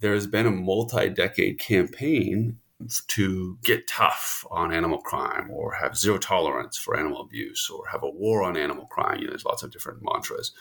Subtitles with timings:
[0.00, 2.58] there's been a multi-decade campaign
[3.06, 8.02] to get tough on animal crime or have zero tolerance for animal abuse or have
[8.02, 9.18] a war on animal crime.
[9.18, 10.52] You know, there's lots of different mantras.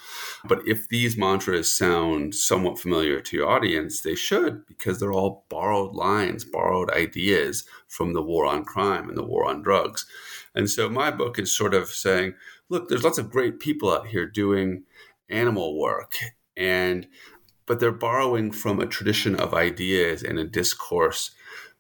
[0.46, 5.46] But if these mantras sound somewhat familiar to your audience, they should because they're all
[5.50, 10.06] borrowed lines, borrowed ideas from the war on crime and the war on drugs.
[10.54, 12.36] And so my book is sort of saying,
[12.70, 14.84] look, there's lots of great people out here doing
[15.28, 16.16] animal work.
[16.56, 17.08] And
[17.66, 21.32] but they're borrowing from a tradition of ideas and a discourse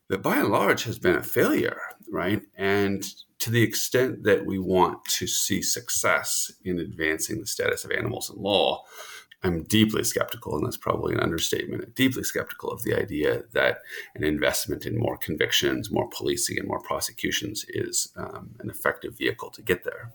[0.09, 2.41] that by and large has been a failure, right?
[2.55, 3.03] And
[3.39, 8.30] to the extent that we want to see success in advancing the status of animals
[8.30, 8.83] in law,
[9.44, 13.80] I'm deeply skeptical, and that's probably an understatement, deeply skeptical of the idea that
[14.16, 19.52] an investment in more convictions, more policing, and more prosecutions is um, an effective vehicle
[19.52, 20.11] to get there.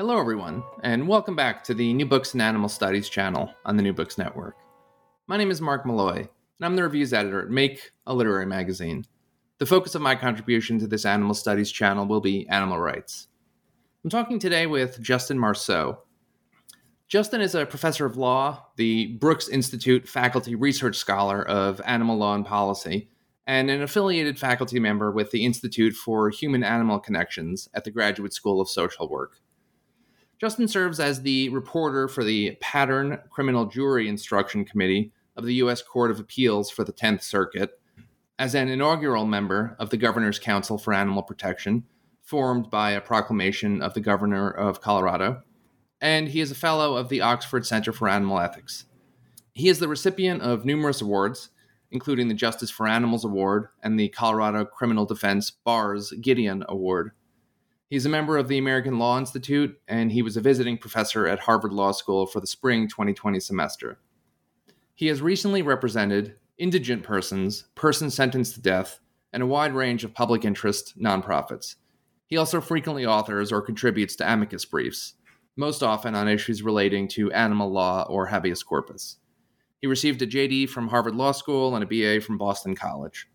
[0.00, 3.82] Hello, everyone, and welcome back to the New Books and Animal Studies channel on the
[3.82, 4.54] New Books Network.
[5.26, 6.28] My name is Mark Molloy, and
[6.62, 9.04] I'm the reviews editor at Make, a literary magazine.
[9.58, 13.26] The focus of my contribution to this animal studies channel will be animal rights.
[14.04, 15.98] I'm talking today with Justin Marceau.
[17.08, 22.36] Justin is a professor of law, the Brooks Institute faculty research scholar of animal law
[22.36, 23.08] and policy,
[23.48, 28.32] and an affiliated faculty member with the Institute for Human Animal Connections at the Graduate
[28.32, 29.40] School of Social Work.
[30.40, 35.82] Justin serves as the reporter for the Pattern Criminal Jury Instruction Committee of the U.S.
[35.82, 37.80] Court of Appeals for the 10th Circuit,
[38.38, 41.84] as an inaugural member of the Governor's Council for Animal Protection,
[42.22, 45.42] formed by a proclamation of the Governor of Colorado,
[46.00, 48.84] and he is a fellow of the Oxford Center for Animal Ethics.
[49.52, 51.50] He is the recipient of numerous awards,
[51.90, 57.10] including the Justice for Animals Award and the Colorado Criminal Defense Bar's Gideon Award.
[57.88, 61.40] He's a member of the American Law Institute, and he was a visiting professor at
[61.40, 63.98] Harvard Law School for the spring 2020 semester.
[64.94, 69.00] He has recently represented indigent persons, persons sentenced to death,
[69.32, 71.76] and a wide range of public interest nonprofits.
[72.26, 75.14] He also frequently authors or contributes to amicus briefs,
[75.56, 79.16] most often on issues relating to animal law or habeas corpus.
[79.80, 83.28] He received a JD from Harvard Law School and a BA from Boston College.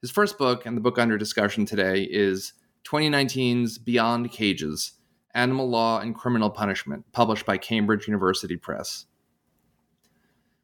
[0.00, 2.54] His first book, and the book under discussion today, is
[2.86, 4.92] 2019's Beyond Cages
[5.34, 9.06] Animal Law and Criminal Punishment, published by Cambridge University Press.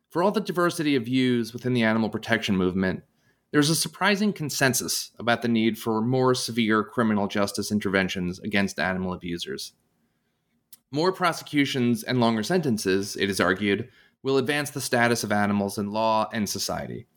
[0.08, 3.02] For all the diversity of views within the animal protection movement,
[3.50, 9.12] there's a surprising consensus about the need for more severe criminal justice interventions against animal
[9.12, 9.72] abusers.
[10.90, 13.88] More prosecutions and longer sentences, it is argued,
[14.22, 17.08] will advance the status of animals in law and society.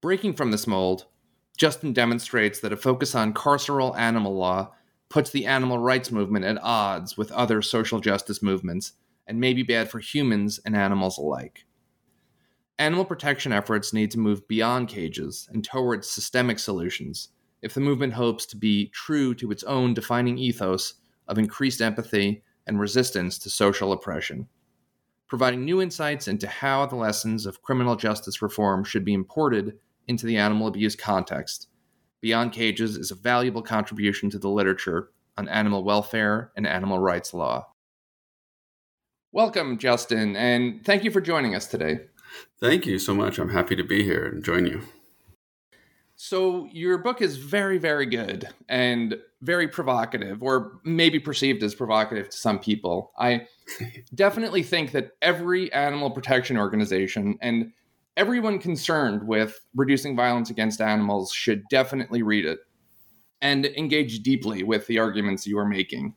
[0.00, 1.06] Breaking from this mold,
[1.56, 4.72] Justin demonstrates that a focus on carceral animal law
[5.08, 8.92] puts the animal rights movement at odds with other social justice movements
[9.26, 11.64] and may be bad for humans and animals alike.
[12.78, 17.28] Animal protection efforts need to move beyond cages and towards systemic solutions
[17.62, 20.94] if the movement hopes to be true to its own defining ethos
[21.26, 24.46] of increased empathy and resistance to social oppression.
[25.26, 30.26] Providing new insights into how the lessons of criminal justice reform should be imported into
[30.26, 31.68] the animal abuse context.
[32.20, 37.34] Beyond Cages is a valuable contribution to the literature on animal welfare and animal rights
[37.34, 37.66] law.
[39.32, 42.00] Welcome, Justin, and thank you for joining us today.
[42.58, 43.38] Thank you so much.
[43.38, 44.82] I'm happy to be here and join you.
[46.16, 52.30] So your book is very, very good and very provocative, or maybe perceived as provocative
[52.30, 53.12] to some people.
[53.18, 53.46] I
[54.14, 57.72] definitely think that every animal protection organization and
[58.16, 62.60] everyone concerned with reducing violence against animals should definitely read it
[63.42, 66.14] and engage deeply with the arguments you are making.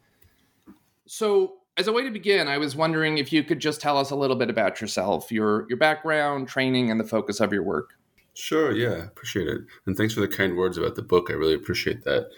[1.05, 4.11] So, as a way to begin, I was wondering if you could just tell us
[4.11, 7.91] a little bit about yourself, your your background, training, and the focus of your work.
[8.33, 9.61] Sure, yeah, appreciate it.
[9.85, 11.29] And thanks for the kind words about the book.
[11.29, 12.29] I really appreciate that.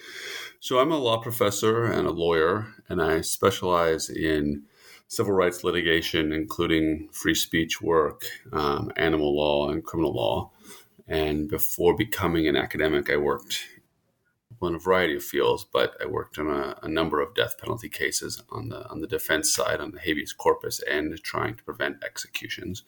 [0.60, 4.64] So, I'm a law professor and a lawyer, and I specialize in
[5.12, 8.24] civil rights litigation, including free speech work,
[8.54, 10.50] um, animal law, and criminal law.
[11.06, 13.68] And before becoming an academic, I worked
[14.62, 17.90] in a variety of fields, but I worked on a, a, number of death penalty
[17.90, 22.02] cases on the on the defense side, on the habeas corpus, and trying to prevent
[22.06, 22.84] executions.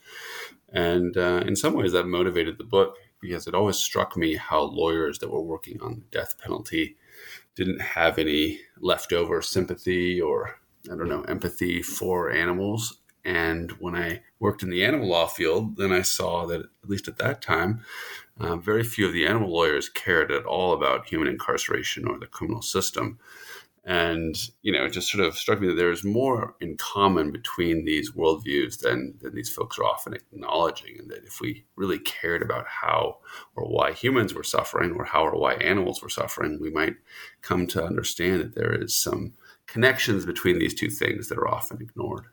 [0.71, 4.61] And uh, in some ways, that motivated the book because it always struck me how
[4.61, 6.95] lawyers that were working on the death penalty
[7.55, 10.59] didn't have any leftover sympathy or
[10.91, 12.99] I don't know empathy for animals.
[13.25, 17.07] And when I worked in the animal law field, then I saw that at least
[17.07, 17.81] at that time,
[18.37, 22.27] uh, very few of the animal lawyers cared at all about human incarceration or the
[22.27, 23.19] criminal system.
[23.85, 27.83] And, you know, it just sort of struck me that there's more in common between
[27.83, 30.97] these worldviews than, than these folks are often acknowledging.
[30.99, 33.17] And that if we really cared about how
[33.55, 36.95] or why humans were suffering or how or why animals were suffering, we might
[37.41, 39.33] come to understand that there is some
[39.73, 42.25] connections between these two things that are often ignored.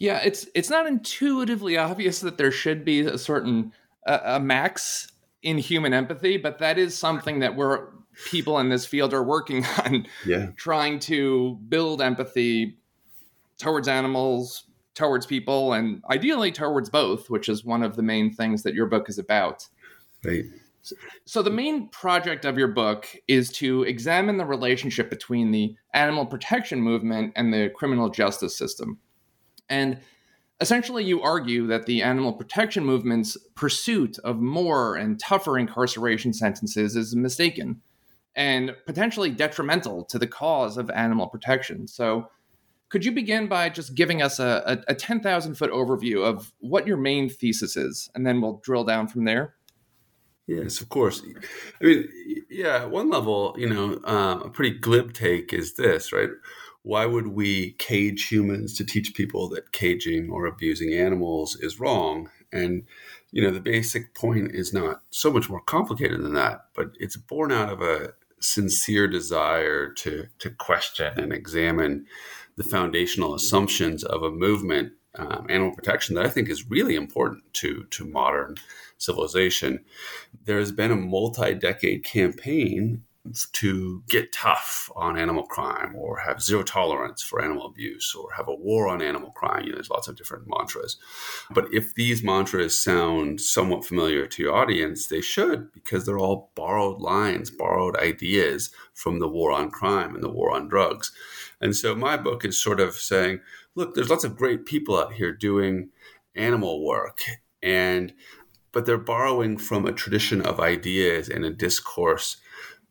[0.00, 3.72] Yeah, it's it's not intuitively obvious that there should be a certain
[4.06, 5.12] a, a max
[5.42, 7.88] in human empathy, but that is something that we're
[8.24, 10.46] people in this field are working on yeah.
[10.56, 12.78] trying to build empathy
[13.58, 14.64] towards animals
[14.94, 18.86] towards people and ideally towards both which is one of the main things that your
[18.86, 19.66] book is about
[20.24, 20.44] right
[21.24, 26.26] so the main project of your book is to examine the relationship between the animal
[26.26, 28.98] protection movement and the criminal justice system
[29.68, 29.98] and
[30.60, 36.96] Essentially, you argue that the animal protection movement's pursuit of more and tougher incarceration sentences
[36.96, 37.82] is mistaken
[38.34, 41.86] and potentially detrimental to the cause of animal protection.
[41.86, 42.30] So,
[42.88, 46.86] could you begin by just giving us a, a, a 10,000 foot overview of what
[46.86, 49.55] your main thesis is, and then we'll drill down from there?
[50.46, 51.22] Yes, of course.
[51.80, 52.08] I mean,
[52.48, 56.30] yeah, at one level, you know, uh, a pretty glib take is this, right?
[56.86, 62.30] why would we cage humans to teach people that caging or abusing animals is wrong?
[62.52, 62.84] And
[63.32, 67.16] you know, the basic point is not so much more complicated than that, but it's
[67.16, 72.06] born out of a sincere desire to to question and examine
[72.56, 77.42] the foundational assumptions of a movement, um, animal protection, that I think is really important
[77.54, 78.56] to to modern
[78.98, 79.84] civilization.
[80.44, 83.02] There has been a multi-decade campaign
[83.52, 88.48] to get tough on animal crime or have zero tolerance for animal abuse or have
[88.48, 89.64] a war on animal crime.
[89.64, 90.96] You know, there's lots of different mantras.
[91.50, 96.50] But if these mantras sound somewhat familiar to your audience, they should because they're all
[96.54, 101.12] borrowed lines, borrowed ideas from the war on crime and the war on drugs.
[101.60, 103.40] And so my book is sort of saying,
[103.74, 105.90] look, there's lots of great people out here doing
[106.34, 107.22] animal work
[107.62, 108.12] and
[108.72, 112.36] but they're borrowing from a tradition of ideas and a discourse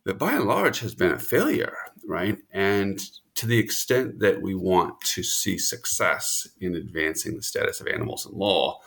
[0.04, 2.38] that by and large has been a failure, right?
[2.50, 3.00] And
[3.36, 8.26] to the extent that we want to see success in advancing the status of animals
[8.26, 8.80] in law,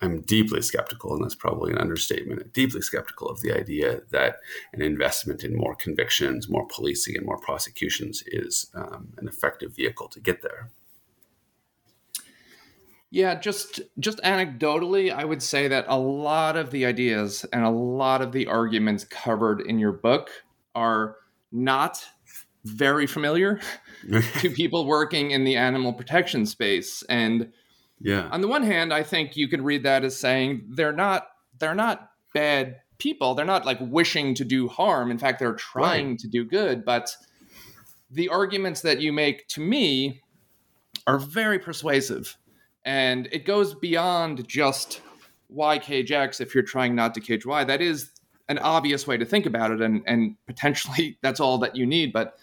[0.00, 4.36] I'm deeply skeptical, and that's probably an understatement, deeply skeptical of the idea that
[4.72, 10.08] an investment in more convictions, more policing, and more prosecutions is um, an effective vehicle
[10.08, 10.70] to get there.
[13.10, 17.70] Yeah, just just anecdotally, I would say that a lot of the ideas and a
[17.70, 20.30] lot of the arguments covered in your book
[20.74, 21.16] are
[21.50, 22.04] not
[22.64, 23.60] very familiar
[24.40, 27.50] to people working in the animal protection space and
[28.00, 28.28] yeah.
[28.30, 31.28] On the one hand i think you could read that as saying they're not
[31.58, 33.34] they're not bad people.
[33.34, 35.10] They're not like wishing to do harm.
[35.10, 36.18] In fact they're trying right.
[36.18, 36.84] to do good.
[36.84, 37.16] But
[38.10, 40.20] the arguments that you make to me
[41.06, 42.36] are very persuasive.
[42.84, 45.00] And it goes beyond just
[45.48, 47.64] why cage x if you're trying not to cage y.
[47.64, 48.10] That is
[48.48, 52.12] an obvious way to think about it, and and potentially that's all that you need.
[52.12, 52.38] But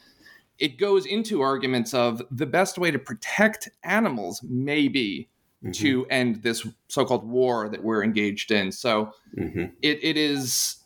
[0.60, 5.30] it goes into arguments of the best way to protect animals may be
[5.66, 5.72] mm-hmm.
[5.72, 8.72] to end this so-called war that we're engaged in.
[8.72, 9.66] So mm-hmm.
[9.82, 10.78] it, it is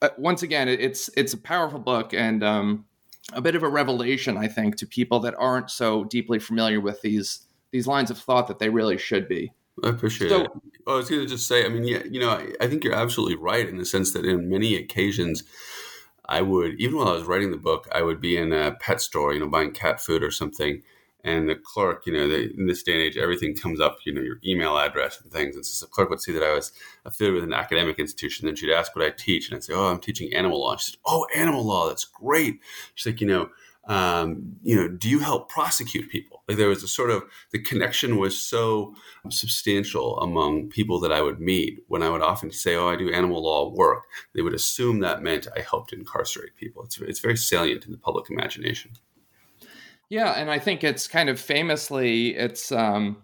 [0.00, 2.86] uh, once again it, it's it's a powerful book and um,
[3.32, 7.02] a bit of a revelation, I think, to people that aren't so deeply familiar with
[7.02, 9.52] these these lines of thought that they really should be.
[9.82, 10.50] I appreciate so, it.
[10.86, 12.84] Oh, I was going to just say, I mean, yeah, you know, I, I think
[12.84, 15.44] you're absolutely right in the sense that in many occasions,
[16.26, 19.00] I would, even while I was writing the book, I would be in a pet
[19.00, 20.82] store, you know, buying cat food or something.
[21.24, 24.20] And the clerk, you know, in this day and age, everything comes up, you know,
[24.20, 25.54] your email address and things.
[25.54, 26.72] And so the clerk would see that I was
[27.04, 28.46] affiliated with an academic institution.
[28.46, 29.48] Then she'd ask what I teach.
[29.48, 30.76] And I'd say, oh, I'm teaching animal law.
[30.76, 32.60] She said, oh, animal law, that's great.
[32.94, 33.50] She's like, you know,
[33.88, 36.42] um, you know, do you help prosecute people?
[36.48, 38.94] Like there was a sort of the connection was so
[39.28, 43.12] substantial among people that I would meet when I would often say, "Oh, I do
[43.12, 46.84] animal law work." They would assume that meant I helped incarcerate people.
[46.84, 48.92] It's it's very salient in the public imagination.
[50.12, 53.22] Yeah, and I think it's kind of famously it's um,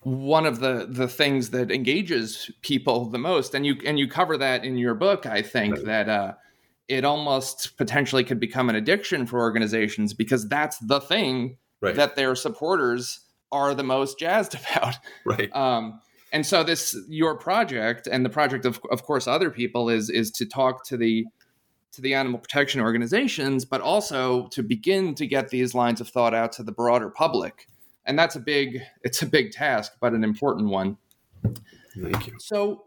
[0.00, 4.36] one of the the things that engages people the most, and you and you cover
[4.36, 5.26] that in your book.
[5.26, 5.84] I think right.
[5.84, 6.08] that.
[6.08, 6.34] Uh,
[6.88, 11.94] it almost potentially could become an addiction for organizations because that's the thing right.
[11.96, 13.20] that their supporters
[13.52, 14.96] are the most jazzed about.
[15.26, 15.54] Right.
[15.54, 16.00] Um,
[16.32, 20.30] and so this your project and the project of of course other people is is
[20.32, 21.26] to talk to the
[21.92, 26.34] to the animal protection organizations, but also to begin to get these lines of thought
[26.34, 27.66] out to the broader public.
[28.04, 30.96] And that's a big it's a big task, but an important one.
[32.00, 32.34] Thank you.
[32.38, 32.84] So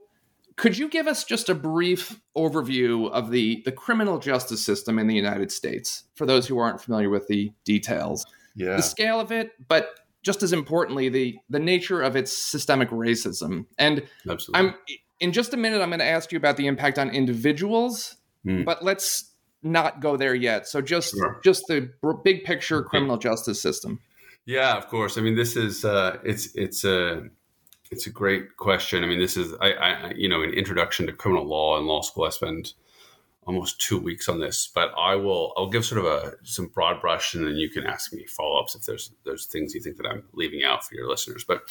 [0.56, 5.08] could you give us just a brief overview of the, the criminal justice system in
[5.08, 8.26] the United States for those who aren't familiar with the details?
[8.56, 8.76] Yeah.
[8.76, 13.66] The scale of it, but just as importantly, the the nature of its systemic racism.
[13.78, 14.70] And Absolutely.
[14.70, 14.76] I'm
[15.20, 18.66] in just a minute I'm going to ask you about the impact on individuals, mm.
[18.66, 19.32] but let's
[19.64, 20.68] not go there yet.
[20.68, 21.40] So just sure.
[21.44, 21.92] just the
[22.24, 24.00] big picture criminal justice system.
[24.46, 25.18] Yeah, of course.
[25.18, 27.30] I mean, this is uh, it's it's a
[27.92, 29.04] it's a great question.
[29.04, 32.02] I mean, this is I, I you know an introduction to criminal law in law
[32.02, 32.24] school.
[32.24, 32.74] I spend
[33.48, 37.02] almost two weeks on this, but I will I'll give sort of a some broad
[37.02, 39.98] brush, and then you can ask me follow ups if there's there's things you think
[39.98, 41.44] that I'm leaving out for your listeners.
[41.44, 41.64] But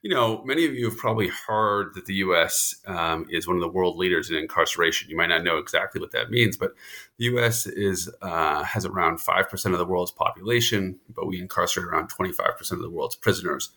[0.00, 2.76] you know, many of you have probably heard that the U.S.
[2.86, 5.10] Um, is one of the world leaders in incarceration.
[5.10, 6.74] You might not know exactly what that means, but
[7.18, 7.66] the U.S.
[7.66, 12.32] is uh, has around five percent of the world's population, but we incarcerate around twenty
[12.32, 13.70] five percent of the world's prisoners.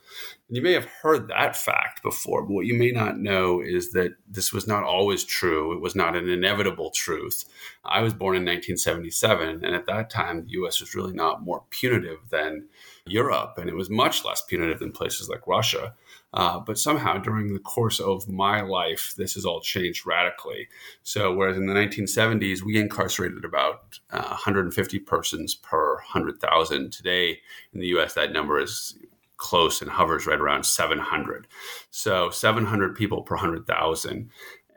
[0.48, 3.92] And you may have heard that fact before, but what you may not know is
[3.92, 5.74] that this was not always true.
[5.74, 7.41] It was not an inevitable truth.
[7.84, 10.80] I was born in 1977, and at that time, the U.S.
[10.80, 12.68] was really not more punitive than
[13.06, 15.94] Europe, and it was much less punitive than places like Russia.
[16.34, 20.68] Uh, but somehow, during the course of my life, this has all changed radically.
[21.04, 27.40] So, whereas in the 1970s, we incarcerated about uh, 150 persons per 100,000, today
[27.74, 28.98] in the US, that number is
[29.36, 31.48] close and hovers right around 700.
[31.90, 34.30] So, 700 people per 100,000.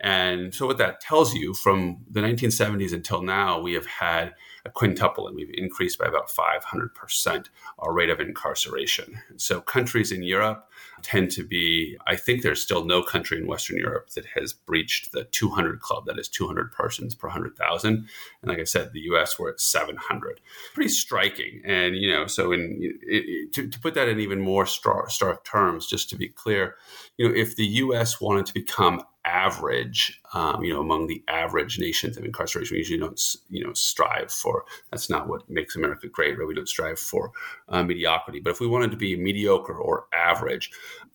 [0.05, 4.35] And so, what that tells you from the 1970s until now, we have had
[4.67, 7.47] a quintuple and we've increased by about 500%
[7.79, 9.19] our rate of incarceration.
[9.39, 10.69] so, countries in Europe
[11.01, 15.13] tend to be, I think there's still no country in Western Europe that has breached
[15.13, 17.95] the 200 club, that is 200 persons per 100,000.
[17.95, 18.07] And
[18.43, 20.39] like I said, the US, we're at 700.
[20.75, 21.63] Pretty striking.
[21.65, 25.11] And, you know, so in it, it, to, to, put that in even more stark,
[25.11, 26.77] stark terms, just to be clear,
[27.17, 31.79] you know, if the US wanted to become average, um, you know, among the average
[31.79, 32.75] nations of incarceration.
[32.75, 34.65] We usually don't, you know, strive for.
[34.91, 36.47] That's not what makes America great, right?
[36.47, 37.33] We don't strive for
[37.69, 38.41] uh, mediocrity.
[38.41, 40.71] But if we wanted to be mediocre or average,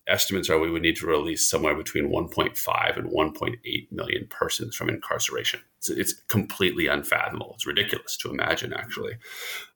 [0.08, 4.88] estimates are we would need to release somewhere between 1.5 and 1.8 million persons from
[4.88, 5.60] incarceration.
[5.78, 7.52] It's, it's completely unfathomable.
[7.54, 9.14] It's ridiculous to imagine, actually.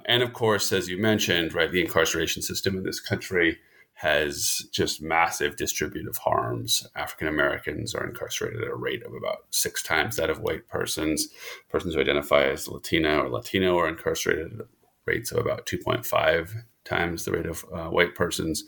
[0.06, 3.58] And of course, as you mentioned, right, the incarceration system in this country
[3.94, 6.86] has just massive distributive harms.
[6.96, 11.28] African Americans are incarcerated at a rate of about six times that of white persons.
[11.68, 14.66] Persons who identify as Latina or Latino are incarcerated at
[15.06, 18.64] rates of about 2.5 times the rate of uh, white persons.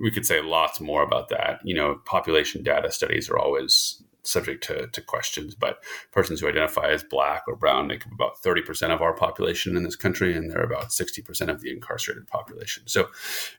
[0.00, 1.60] We could say lots more about that.
[1.64, 6.88] You know, population data studies are always subject to, to questions, but persons who identify
[6.88, 10.50] as black or brown make up about 30% of our population in this country, and
[10.50, 12.82] they're about 60% of the incarcerated population.
[12.86, 13.08] So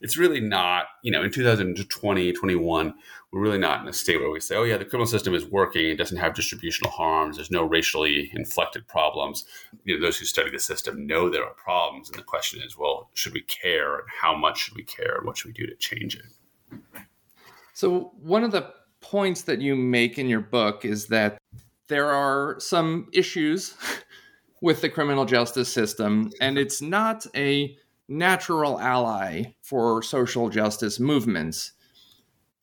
[0.02, 2.94] it's really not, you know, in 2020, 21,
[3.32, 5.46] we're really not in a state where we say, oh, yeah, the criminal system is
[5.46, 9.46] working, it doesn't have distributional harms, there's no racially inflected problems.
[9.86, 12.10] You know, those who study the system know there are problems.
[12.10, 13.96] And the question is, well, should we care?
[13.96, 15.16] And how much should we care?
[15.18, 16.26] And what should we do to change it?
[17.74, 21.38] So, one of the points that you make in your book is that
[21.88, 23.76] there are some issues
[24.62, 27.76] with the criminal justice system, and it's not a
[28.08, 31.74] natural ally for social justice movements.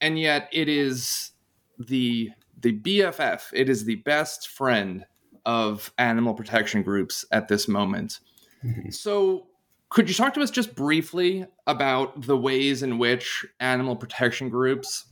[0.01, 1.33] And yet it is
[1.79, 2.31] the
[2.61, 5.05] the BFF, it is the best friend
[5.47, 8.21] of animal protection groups at this moment.
[8.65, 8.91] Mm-hmm.
[8.91, 9.47] So
[9.91, 15.07] could you talk to us just briefly about the ways in which animal protection groups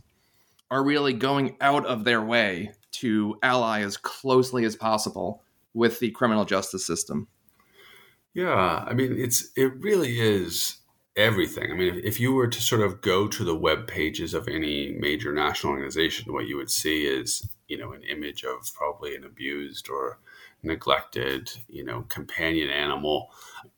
[0.71, 5.43] are really going out of their way to ally as closely as possible
[5.75, 7.29] with the criminal justice system.
[8.35, 10.79] Yeah, I mean, it's it really is
[11.17, 11.71] everything.
[11.71, 14.49] I mean, if, if you were to sort of go to the web pages of
[14.49, 19.17] any major national organization, what you would see is, you know, an image of probably
[19.17, 20.19] an abused or
[20.63, 23.29] neglected, you know, companion animal.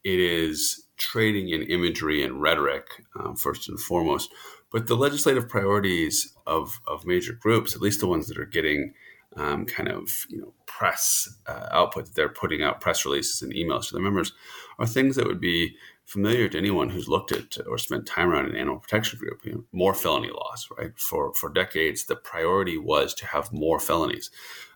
[0.03, 4.31] It is trading in imagery and rhetoric um, first and foremost,
[4.71, 8.95] but the legislative priorities of of major groups, at least the ones that are getting
[9.37, 13.53] um, kind of you know press uh, output that they're putting out press releases and
[13.53, 14.33] emails to their members
[14.79, 15.77] are things that would be
[16.09, 19.45] familiar to anyone who's looked at or spent time around an animal protection group.
[19.45, 20.99] You know, more felony laws, right?
[20.99, 24.31] For for decades, the priority was to have more felonies,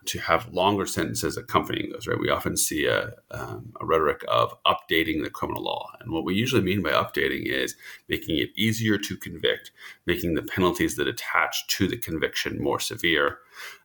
[0.05, 2.05] to have longer sentences accompanying those.
[2.05, 2.19] Right?
[2.19, 6.35] We often see a, um, a rhetoric of updating the criminal law, and what we
[6.35, 7.75] usually mean by updating is
[8.07, 9.71] making it easier to convict,
[10.05, 13.39] making the penalties that attach to the conviction more severe,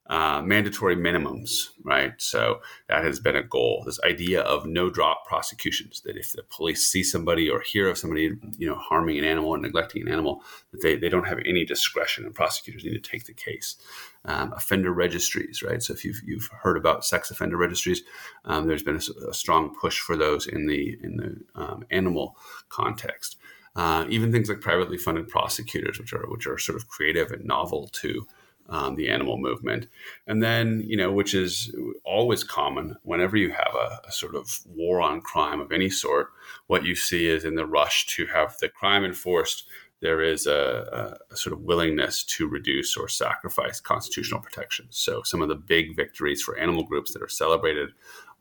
[0.09, 2.15] uh, mandatory minimums, right?
[2.17, 3.83] So that has been a goal.
[3.85, 7.99] This idea of no drop prosecutions that if the police see somebody or hear of
[7.99, 11.41] somebody, you know, harming an animal or neglecting an animal, that they, they don't have
[11.45, 13.77] any discretion and prosecutors need to take the case.
[14.25, 15.83] Um, offender registries, right?
[15.83, 18.03] So if you've, you've heard about sex offender registries,
[18.47, 22.37] um, there's been a, a, strong push for those in the in the um, animal
[22.69, 23.37] context.
[23.77, 27.45] Uh, even things like privately funded prosecutors, which are which are sort of creative and
[27.45, 28.27] novel to
[28.69, 29.89] um, the animal movement.
[30.27, 34.61] And then, you know, which is always common whenever you have a, a, sort of
[34.67, 36.29] war on crime of any sort,
[36.67, 39.65] what you see is in the rush to have the crime enforced,
[40.01, 44.97] there is a, a sort of willingness to reduce or sacrifice constitutional protections.
[44.97, 47.91] So some of the big victories for animal groups that are celebrated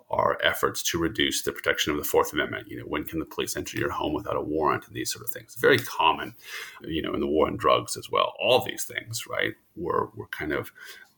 [0.10, 2.70] are efforts to reduce the protection of the Fourth Amendment.
[2.70, 5.26] You know, when can the police enter your home without a warrant and these sort
[5.26, 5.56] of things?
[5.56, 6.34] Very common,
[6.82, 8.34] you know, in the war on drugs as well.
[8.40, 10.72] All these things, right, were were kind of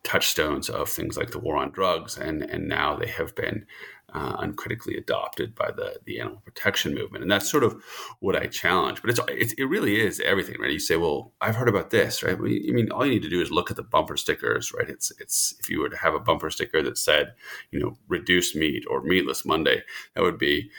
[0.03, 3.65] touchstones of things like the war on drugs, and and now they have been
[4.13, 7.81] uh, uncritically adopted by the the animal protection movement, and that's sort of
[8.19, 9.01] what I challenge.
[9.01, 10.71] But it's, it's it really is everything, right?
[10.71, 12.36] You say, well, I've heard about this, right?
[12.36, 14.89] I mean, all you need to do is look at the bumper stickers, right?
[14.89, 17.34] It's it's if you were to have a bumper sticker that said,
[17.71, 19.84] you know, reduce meat or meatless Monday,
[20.15, 20.69] that would be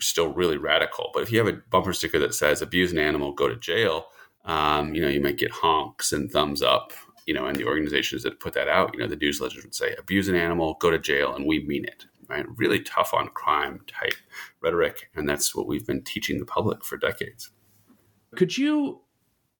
[0.00, 1.10] still really radical.
[1.14, 4.06] But if you have a bumper sticker that says abuse an animal, go to jail,
[4.44, 6.92] um, you know, you might get honks and thumbs up
[7.26, 9.94] you know, and the organizations that put that out, you know, the newsletters would say,
[9.98, 12.46] abuse an animal, go to jail, and we mean it, right?
[12.56, 14.14] Really tough on crime type
[14.60, 15.10] rhetoric.
[15.14, 17.50] And that's what we've been teaching the public for decades.
[18.34, 19.02] Could you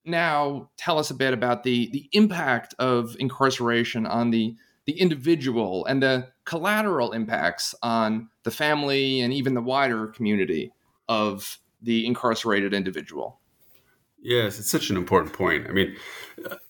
[0.05, 4.55] now tell us a bit about the, the impact of incarceration on the,
[4.85, 10.73] the individual and the collateral impacts on the family and even the wider community
[11.07, 13.39] of the incarcerated individual?
[14.23, 15.67] Yes, it's such an important point.
[15.67, 15.97] I mean,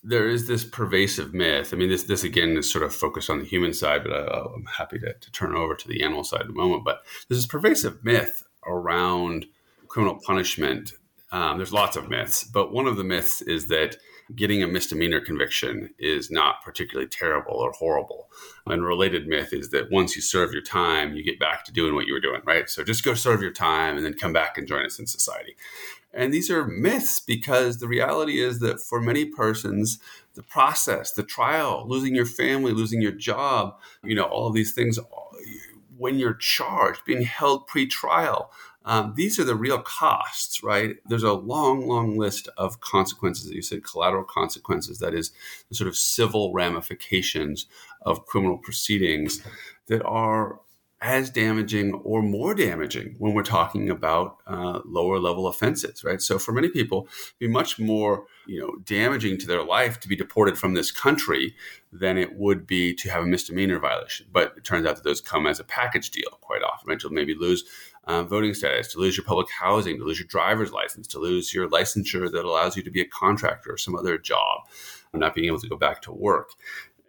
[0.02, 1.72] there is this pervasive myth.
[1.72, 4.38] I mean, this this again is sort of focused on the human side, but I,
[4.38, 6.84] am happy to, to turn over to the animal side in a moment.
[6.84, 9.46] But there's this pervasive myth around
[9.86, 10.94] criminal punishment.
[11.30, 13.98] Um, there's lots of myths, but one of the myths is that
[14.34, 18.30] getting a misdemeanor conviction is not particularly terrible or horrible.
[18.66, 21.94] And related myth is that once you serve your time, you get back to doing
[21.94, 22.68] what you were doing, right?
[22.68, 25.56] So just go serve your time and then come back and join us in society.
[26.14, 29.98] And these are myths because the reality is that for many persons,
[30.34, 34.72] the process, the trial, losing your family, losing your job, you know, all of these
[34.72, 34.98] things,
[35.96, 38.50] when you're charged, being held pre-trial,
[38.86, 40.96] um, these are the real costs, right?
[41.06, 43.50] There's a long, long list of consequences.
[43.50, 45.32] You said collateral consequences, that is,
[45.68, 47.66] the sort of civil ramifications
[48.02, 49.42] of criminal proceedings
[49.86, 50.60] that are
[51.04, 56.22] as damaging or more damaging when we're talking about uh, lower level offenses, right?
[56.22, 60.16] So for many people, be much more you know damaging to their life to be
[60.16, 61.54] deported from this country
[61.92, 64.26] than it would be to have a misdemeanor violation.
[64.32, 66.88] But it turns out that those come as a package deal quite often.
[66.88, 67.02] Right?
[67.02, 67.64] You'll maybe lose
[68.06, 71.52] um, voting status, to lose your public housing, to lose your driver's license, to lose
[71.52, 74.62] your licensure that allows you to be a contractor or some other job,
[75.12, 76.50] and not being able to go back to work.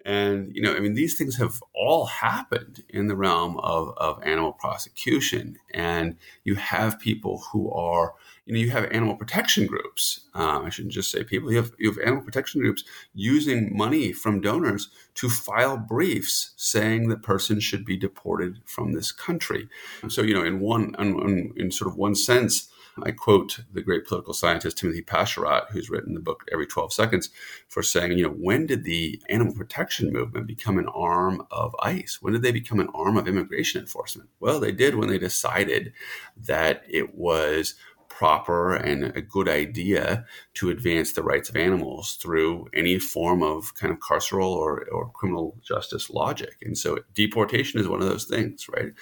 [0.06, 4.22] And, you know, I mean, these things have all happened in the realm of, of
[4.22, 5.58] animal prosecution.
[5.74, 8.14] And you have people who are,
[8.46, 10.22] you know, you have animal protection groups.
[10.36, 11.52] Um, I shouldn't just say people.
[11.52, 12.84] You have, you have animal protection groups
[13.16, 19.12] using money from donors to file briefs saying that persons should be deported from this
[19.12, 19.68] country.
[20.08, 22.70] So, you know, in one, in, in sort of one sense,
[23.04, 27.30] I quote the great political scientist Timothy Pachirat, who's written the book Every 12 Seconds,
[27.68, 32.20] for saying, you know, when did the animal protection movement become an arm of ICE?
[32.22, 34.30] When did they become an arm of immigration enforcement?
[34.40, 35.94] Well, they did when they decided
[36.38, 37.76] that it was
[38.16, 43.76] proper and a good idea to advance the rights of animals through any form of
[43.76, 46.56] kind of carceral or, or criminal justice logic.
[46.62, 48.94] And so deportation is one of those things, right?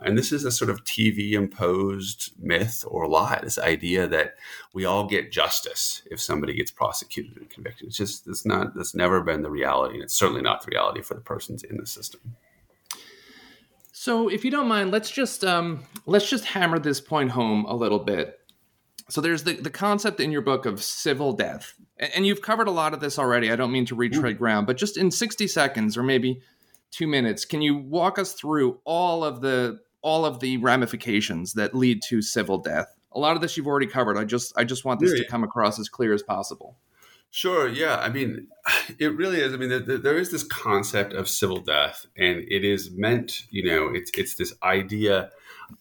[0.00, 4.36] And this is a sort of TV imposed myth or lie, this idea that
[4.72, 7.88] we all get justice if somebody gets prosecuted and convicted.
[7.88, 9.96] It's just, it's not, that's never been the reality.
[9.96, 12.36] And it's certainly not the reality for the persons in the system.
[13.94, 17.74] So, if you don't mind, let's just um, let's just hammer this point home a
[17.76, 18.40] little bit.
[19.12, 22.70] So, there's the, the concept in your book of civil death, and you've covered a
[22.70, 23.52] lot of this already.
[23.52, 24.00] I don't mean to mm-hmm.
[24.00, 26.40] retread ground, but just in 60 seconds or maybe
[26.90, 31.74] two minutes, can you walk us through all of the all of the ramifications that
[31.74, 32.96] lead to civil death?
[33.12, 34.16] A lot of this you've already covered.
[34.16, 36.78] I just I just want this to come across as clear as possible.
[37.30, 37.68] Sure.
[37.68, 37.96] Yeah.
[37.96, 38.46] I mean,
[38.98, 39.52] it really is.
[39.52, 43.42] I mean, the, the, there is this concept of civil death, and it is meant.
[43.50, 45.30] You know, it's it's this idea.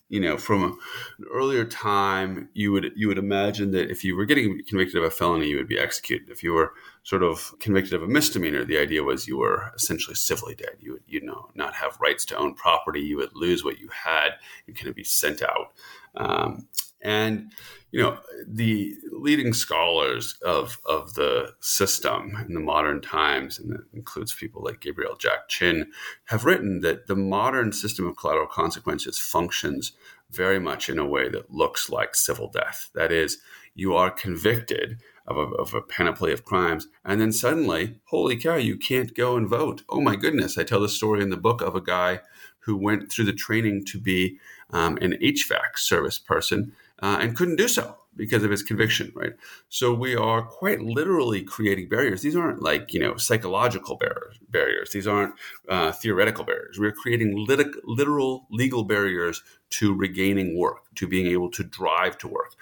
[0.09, 4.25] You know, from an earlier time, you would you would imagine that if you were
[4.25, 6.29] getting convicted of a felony, you would be executed.
[6.29, 6.73] If you were
[7.03, 10.75] sort of convicted of a misdemeanor, the idea was you were essentially civilly dead.
[10.79, 13.01] You would, you know, not have rights to own property.
[13.01, 14.31] You would lose what you had.
[14.67, 15.73] You kind of be sent out.
[16.15, 16.67] Um,
[17.01, 17.51] and
[17.91, 23.85] you know the leading scholars of of the system in the modern times, and that
[23.93, 25.91] includes people like Gabriel Jack Chin,
[26.25, 29.91] have written that the modern system of collateral consequences functions
[30.29, 32.89] very much in a way that looks like civil death.
[32.95, 33.39] That is,
[33.75, 38.55] you are convicted of a, of a panoply of crimes, and then suddenly, holy cow,
[38.55, 39.83] you can't go and vote.
[39.89, 40.57] Oh my goodness!
[40.57, 42.21] I tell the story in the book of a guy
[42.59, 44.37] who went through the training to be
[44.69, 49.33] um, an HVAC service person uh, and couldn't do so because of his conviction, right?
[49.69, 52.21] So we are quite literally creating barriers.
[52.21, 54.37] These aren't like, you know, psychological barriers.
[54.49, 54.91] barriers.
[54.91, 55.33] These aren't
[55.69, 56.77] uh, theoretical barriers.
[56.77, 62.27] We're creating lit- literal legal barriers to regaining work, to being able to drive to
[62.27, 62.53] work.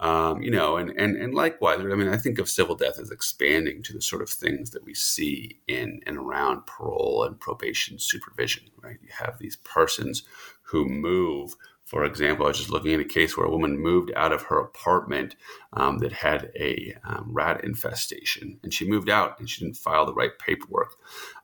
[0.00, 3.12] Um, you know, and, and, and likewise, I mean, I think of civil death as
[3.12, 8.00] expanding to the sort of things that we see in and around parole and probation
[8.00, 8.98] supervision, right?
[9.00, 10.24] You have these persons
[10.62, 11.54] who move
[11.86, 14.42] for example, I was just looking at a case where a woman moved out of
[14.42, 15.36] her apartment
[15.72, 20.04] um, that had a um, rat infestation, and she moved out and she didn't file
[20.04, 20.96] the right paperwork.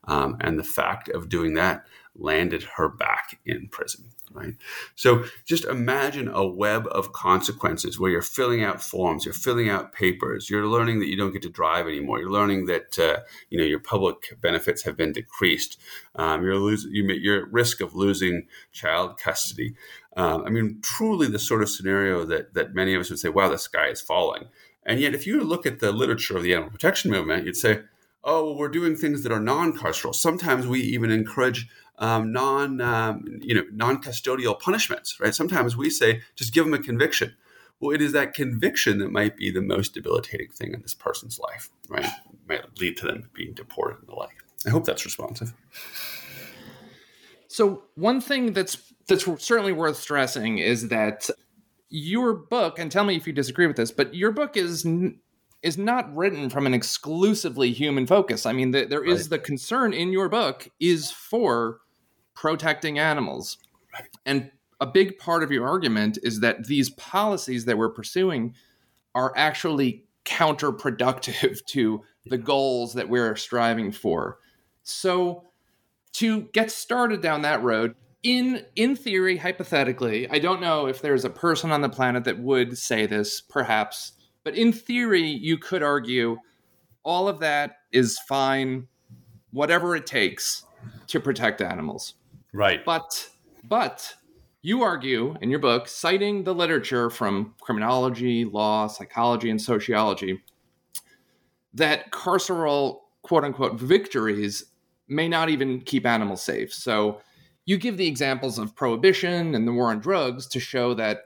[0.05, 4.55] Um, and the fact of doing that landed her back in prison right?
[4.95, 9.93] So just imagine a web of consequences where you're filling out forms, you're filling out
[9.93, 13.59] papers, you're learning that you don't get to drive anymore, you're learning that uh, you
[13.59, 15.79] know your public benefits have been decreased,
[16.17, 19.75] um, you're losing, you're at risk of losing child custody.
[20.17, 23.29] Um, I mean, truly the sort of scenario that that many of us would say,
[23.29, 24.49] "Wow, the sky is falling."
[24.85, 27.83] And yet, if you look at the literature of the animal protection movement, you'd say,
[28.25, 33.25] "Oh, well, we're doing things that are non-carceral." Sometimes we even encourage um, non, um,
[33.41, 35.35] you know, non-custodial punishments, right?
[35.35, 37.37] Sometimes we say, just give them a conviction.
[37.81, 41.39] Well, it is that conviction that might be the most debilitating thing in this person's
[41.39, 42.05] life, right?
[42.05, 44.37] It might lead to them being deported and the like.
[44.67, 45.53] I hope that's responsive.
[47.49, 51.29] So one thing that's that's certainly worth stressing is that
[51.89, 54.87] your book, and tell me if you disagree with this, but your book is
[55.63, 58.47] is not written from an exclusively human focus.
[58.47, 59.31] I mean, the, there is right.
[59.31, 61.79] the concern in your book is for
[62.35, 63.59] protecting animals.
[63.93, 64.09] Right.
[64.27, 68.55] And a big part of your argument is that these policies that we're pursuing
[69.15, 74.39] are actually counterproductive to the goals that we're striving for.
[74.83, 75.45] So,
[76.15, 81.25] to get started down that road, in in theory, hypothetically, I don't know if there's
[81.25, 84.13] a person on the planet that would say this, perhaps,
[84.45, 86.39] but in theory, you could argue
[87.03, 88.87] all of that is fine,
[89.51, 90.65] whatever it takes
[91.09, 92.15] to protect animals.
[92.53, 92.85] Right.
[92.85, 93.29] But
[93.65, 94.15] but
[94.63, 100.41] you argue in your book, citing the literature from criminology, law, psychology, and sociology,
[101.75, 104.67] that carceral quote unquote victories
[105.09, 106.73] may not even keep animals safe.
[106.73, 107.21] So
[107.65, 111.25] you give the examples of prohibition and the war on drugs to show that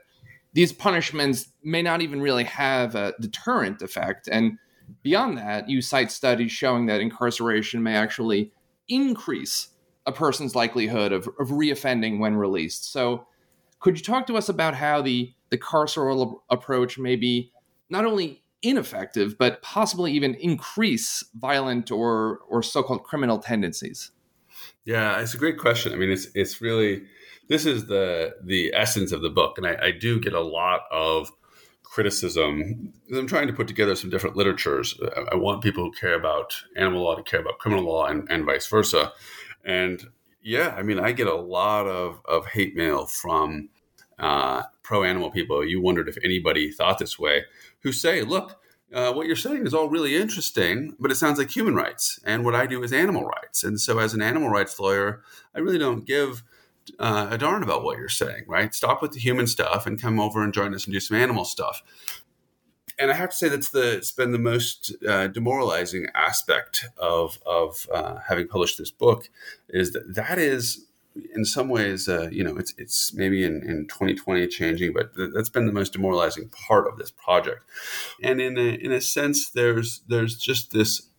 [0.53, 4.27] these punishments may not even really have a deterrent effect.
[4.31, 4.57] And
[5.03, 8.51] beyond that, you cite studies showing that incarceration may actually
[8.87, 9.69] increase
[10.05, 12.91] a person's likelihood of, of reoffending when released.
[12.91, 13.27] So,
[13.79, 17.51] could you talk to us about how the, the carceral approach may be
[17.89, 24.11] not only ineffective, but possibly even increase violent or, or so called criminal tendencies?
[24.87, 25.91] Yeah, it's a great question.
[25.91, 27.03] I mean, it's it's really
[27.49, 30.83] this is the the essence of the book, and I, I do get a lot
[30.89, 31.29] of
[31.83, 32.93] criticism.
[33.13, 34.97] I'm trying to put together some different literatures.
[35.29, 38.45] I want people who care about animal law to care about criminal law, and, and
[38.45, 39.11] vice versa.
[39.65, 40.01] And
[40.41, 43.67] yeah, I mean, I get a lot of, of hate mail from
[44.19, 47.43] uh, pro animal people, you wondered if anybody thought this way,
[47.81, 48.61] who say, look,
[48.93, 52.19] uh, what you're saying is all really interesting, but it sounds like human rights.
[52.23, 53.63] And what I do is animal rights.
[53.63, 55.21] And so, as an animal rights lawyer,
[55.53, 56.43] I really don't give
[56.99, 58.73] uh, a darn about what you're saying, right?
[58.73, 61.43] Stop with the human stuff and come over and join us and do some animal
[61.43, 61.83] stuff.
[62.99, 67.39] And I have to say that's the it's been the most uh, demoralizing aspect of
[67.45, 69.29] of uh, having published this book
[69.69, 70.85] is that that is
[71.33, 75.31] in some ways, uh, you know, it's it's maybe in, in 2020 changing, but th-
[75.33, 77.63] that's been the most demoralizing part of this project.
[78.21, 81.09] And in a, in a sense, there's there's just this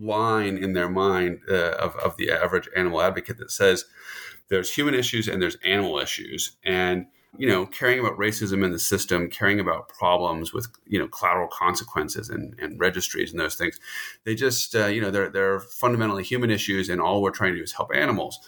[0.00, 3.84] line in their mind uh, of, of the average animal advocate that says
[4.48, 6.56] there's human issues and there's animal issues.
[6.64, 7.06] And
[7.38, 11.48] you know, caring about racism in the system, caring about problems with you know collateral
[11.48, 13.80] consequences and, and registries and those things,
[14.24, 17.58] they just uh, you know they're they're fundamentally human issues, and all we're trying to
[17.58, 18.38] do is help animals.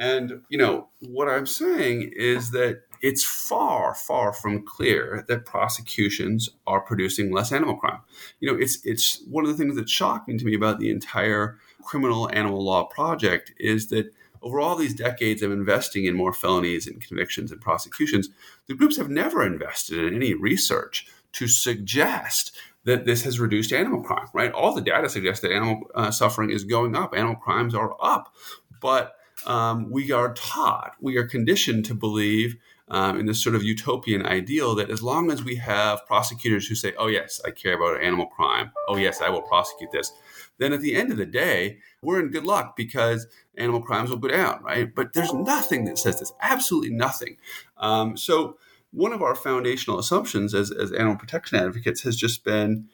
[0.00, 6.48] And, you know, what I'm saying is that it's far, far from clear that prosecutions
[6.66, 8.00] are producing less animal crime.
[8.40, 11.58] You know, it's it's one of the things that's shocking to me about the entire
[11.82, 16.86] criminal animal law project is that over all these decades of investing in more felonies
[16.86, 18.30] and convictions and prosecutions,
[18.68, 24.02] the groups have never invested in any research to suggest that this has reduced animal
[24.02, 24.52] crime, right?
[24.52, 28.34] All the data suggests that animal uh, suffering is going up, animal crimes are up.
[28.80, 29.14] But
[29.46, 32.56] um, we are taught, we are conditioned to believe
[32.88, 36.74] um, in this sort of utopian ideal that as long as we have prosecutors who
[36.74, 40.12] say, oh, yes, I care about animal crime, oh, yes, I will prosecute this,
[40.58, 43.26] then at the end of the day, we're in good luck because
[43.56, 44.92] animal crimes will go down, right?
[44.94, 47.36] But there's nothing that says this, absolutely nothing.
[47.78, 48.58] Um, so,
[48.92, 52.88] one of our foundational assumptions as, as animal protection advocates has just been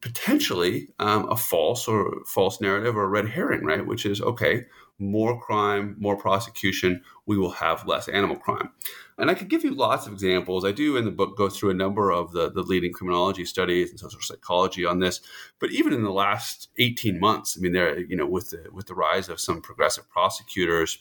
[0.00, 3.86] potentially um, a false or false narrative or a red herring, right?
[3.86, 4.64] Which is okay,
[4.98, 8.70] more crime, more prosecution, we will have less animal crime.
[9.18, 10.64] And I could give you lots of examples.
[10.64, 13.90] I do in the book go through a number of the, the leading criminology studies
[13.90, 15.20] and social psychology on this.
[15.58, 18.86] But even in the last 18 months, I mean, there, you know, with the with
[18.86, 20.98] the rise of some progressive prosecutors,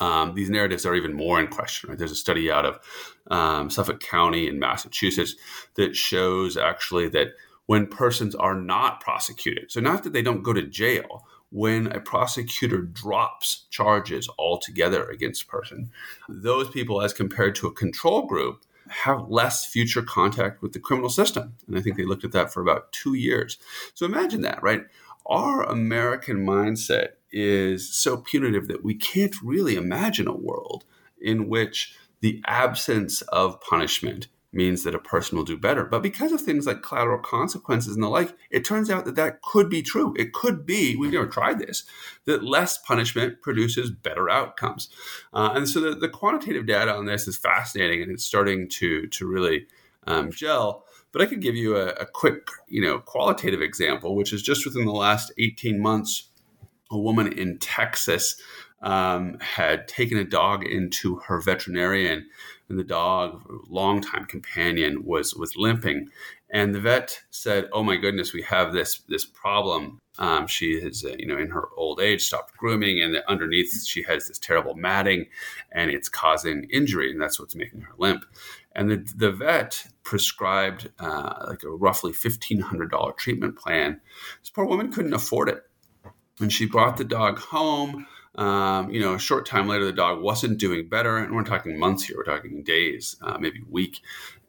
[0.00, 1.90] um, these narratives are even more in question.
[1.90, 1.98] Right?
[1.98, 2.80] There's a study out of
[3.30, 5.34] um, Suffolk County in Massachusetts
[5.74, 7.28] that shows actually that
[7.66, 12.00] when persons are not prosecuted, so not that they don't go to jail, when a
[12.00, 15.90] prosecutor drops charges altogether against a person,
[16.28, 21.10] those people, as compared to a control group, have less future contact with the criminal
[21.10, 21.54] system.
[21.66, 23.58] And I think they looked at that for about two years.
[23.94, 24.82] So imagine that, right?
[25.26, 30.84] Our American mindset is so punitive that we can't really imagine a world
[31.20, 35.84] in which the absence of punishment means that a person will do better.
[35.84, 39.42] But because of things like collateral consequences and the like, it turns out that that
[39.42, 40.14] could be true.
[40.16, 41.84] It could be, we've never tried this,
[42.24, 44.88] that less punishment produces better outcomes.
[45.34, 49.06] Uh, and so the, the, quantitative data on this is fascinating and it's starting to,
[49.08, 49.66] to really
[50.06, 50.84] um, gel.
[51.12, 54.64] But I could give you a, a quick, you know, qualitative example, which is just
[54.64, 56.30] within the last 18 months,
[56.90, 58.40] a woman in Texas
[58.80, 62.28] um, had taken a dog into her veterinarian
[62.68, 66.08] and the dog, longtime companion, was was limping.
[66.50, 69.98] And the vet said, "Oh my goodness, we have this this problem.
[70.18, 74.02] Um, she has, uh, you know, in her old age, stopped grooming, and underneath she
[74.02, 75.26] has this terrible matting,
[75.72, 78.24] and it's causing injury, and that's what's making her limp."
[78.72, 84.00] And the the vet prescribed uh, like a roughly fifteen hundred dollar treatment plan.
[84.40, 85.62] This poor woman couldn't afford it,
[86.40, 88.06] and she brought the dog home.
[88.34, 91.78] Um, you know, a short time later, the dog wasn't doing better, and we're talking
[91.78, 92.16] months here.
[92.16, 94.00] We're talking days, uh, maybe week.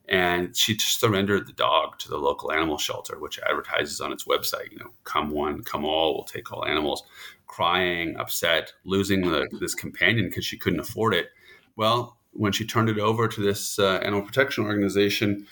[0.07, 4.25] And she just surrendered the dog to the local animal shelter, which advertises on its
[4.25, 7.03] website, you know, come one, come all, we'll take all animals.
[7.45, 11.27] Crying, upset, losing the, this companion because she couldn't afford it.
[11.75, 15.45] Well, when she turned it over to this uh, animal protection organization,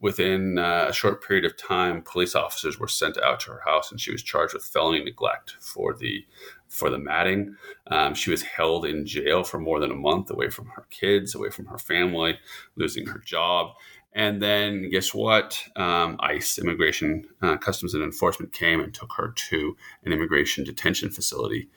[0.00, 3.90] within uh, a short period of time, police officers were sent out to her house,
[3.90, 6.24] and she was charged with felony neglect for the
[6.72, 7.54] for the matting.
[7.88, 11.34] Um, she was held in jail for more than a month, away from her kids,
[11.34, 12.38] away from her family,
[12.76, 13.74] losing her job.
[14.14, 15.62] And then, guess what?
[15.76, 21.10] Um, ICE, Immigration, uh, Customs and Enforcement, came and took her to an immigration detention
[21.10, 21.68] facility.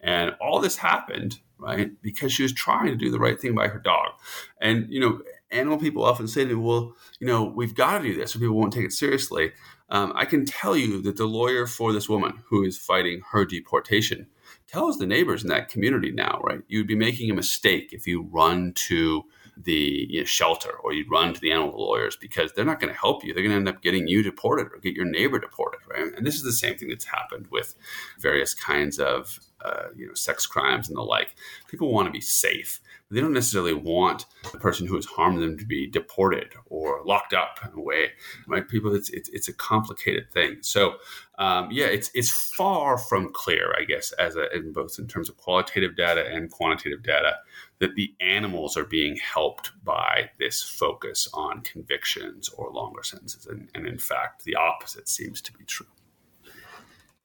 [0.00, 3.68] And all this happened, right, because she was trying to do the right thing by
[3.68, 4.12] her dog.
[4.60, 8.04] And, you know, animal people often say to me, well, you know, we've got to
[8.04, 9.52] do this, or people won't take it seriously.
[9.88, 13.44] Um, I can tell you that the lawyer for this woman who is fighting her
[13.44, 14.26] deportation
[14.66, 16.60] tells the neighbors in that community now, right?
[16.68, 19.24] You'd be making a mistake if you run to
[19.56, 22.92] the you know, shelter or you run to the animal lawyers because they're not going
[22.92, 23.32] to help you.
[23.32, 26.12] They're going to end up getting you deported or get your neighbor deported, right?
[26.16, 27.74] And this is the same thing that's happened with
[28.18, 31.36] various kinds of uh, you know sex crimes and the like.
[31.68, 35.56] People want to be safe, They don't necessarily want the person who has harmed them
[35.58, 38.10] to be deported or locked up in a way.
[38.48, 38.66] Right?
[38.66, 40.58] People, it's it's, it's a complicated thing.
[40.62, 40.94] So
[41.38, 45.28] um, yeah, it's it's far from clear, I guess, as a, in both in terms
[45.28, 47.36] of qualitative data and quantitative data,
[47.78, 53.68] that the animals are being helped by this focus on convictions or longer sentences, and,
[53.74, 55.86] and in fact, the opposite seems to be true.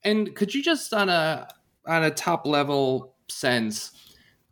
[0.03, 1.47] And could you just on a
[1.85, 3.91] on a top level sense,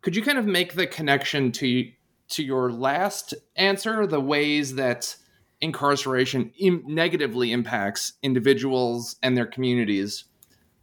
[0.02, 1.90] could you kind of make the connection to
[2.30, 5.16] to your last answer, the ways that
[5.60, 10.24] incarceration Im- negatively impacts individuals and their communities,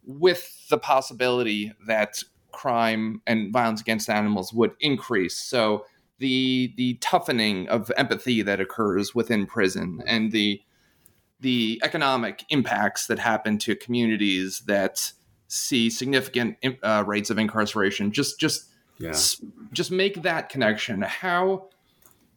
[0.04, 5.36] with the possibility that crime and violence against animals would increase?
[5.36, 5.86] So
[6.18, 10.60] the the toughening of empathy that occurs within prison and the
[11.40, 15.12] the economic impacts that happen to communities that
[15.48, 18.10] see significant uh, rates of incarceration.
[18.10, 18.66] Just just
[18.98, 19.10] yeah.
[19.10, 21.02] s- just make that connection.
[21.02, 21.68] How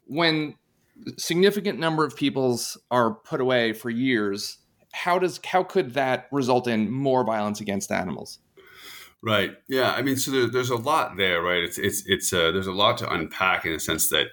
[0.06, 0.54] when
[1.16, 4.58] significant number of peoples are put away for years,
[4.92, 8.38] how does how could that result in more violence against animals?
[9.22, 9.56] Right.
[9.68, 9.92] Yeah.
[9.92, 11.62] I mean, so there, there's a lot there, right?
[11.62, 14.28] It's it's it's uh, there's a lot to unpack in the sense that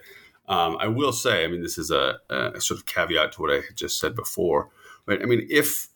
[0.47, 3.53] um, I will say, I mean, this is a, a, sort of caveat to what
[3.53, 4.69] I just said before,
[5.05, 5.21] right?
[5.21, 5.89] I mean, if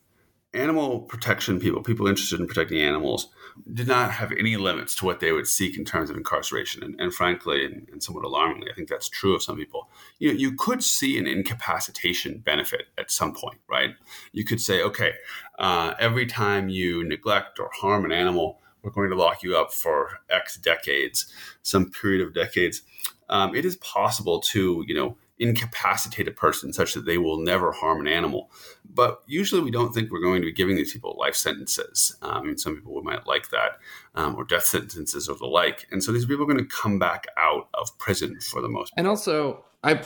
[0.52, 3.28] animal protection people, people interested in protecting animals,
[3.72, 6.82] did not have any limits to what they would seek in terms of incarceration.
[6.82, 9.88] And, and frankly, and, and, somewhat alarmingly, I think that's true of some people.
[10.18, 13.90] You know, you could see an incapacitation benefit at some point, right?
[14.32, 15.12] You could say, okay,
[15.58, 19.72] uh, every time you neglect or harm an animal, we're going to lock you up
[19.72, 22.82] for X decades, some period of decades.
[23.28, 27.72] Um, it is possible to, you know, incapacitate a person such that they will never
[27.72, 28.50] harm an animal.
[28.88, 32.16] But usually, we don't think we're going to be giving these people life sentences.
[32.22, 33.78] Um, and some people might like that,
[34.14, 35.86] um, or death sentences or the like.
[35.90, 38.90] And so these people are going to come back out of prison for the most
[38.90, 38.98] part.
[38.98, 40.02] And also, I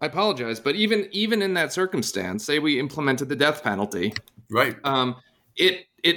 [0.00, 4.12] I apologize, but even even in that circumstance, say we implemented the death penalty,
[4.50, 4.76] right?
[4.84, 5.16] Um,
[5.56, 6.16] it it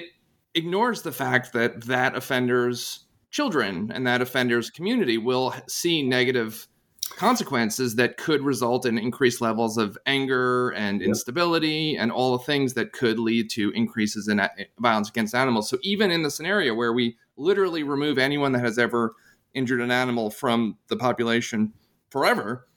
[0.56, 6.68] ignores the fact that that offender's children and that offender's community will see negative
[7.10, 11.10] consequences that could result in increased levels of anger and yep.
[11.10, 14.42] instability and all the things that could lead to increases in
[14.80, 15.70] violence against animals.
[15.70, 19.14] So even in the scenario where we literally remove anyone that has ever
[19.54, 21.74] injured an animal from the population
[22.10, 22.68] forever,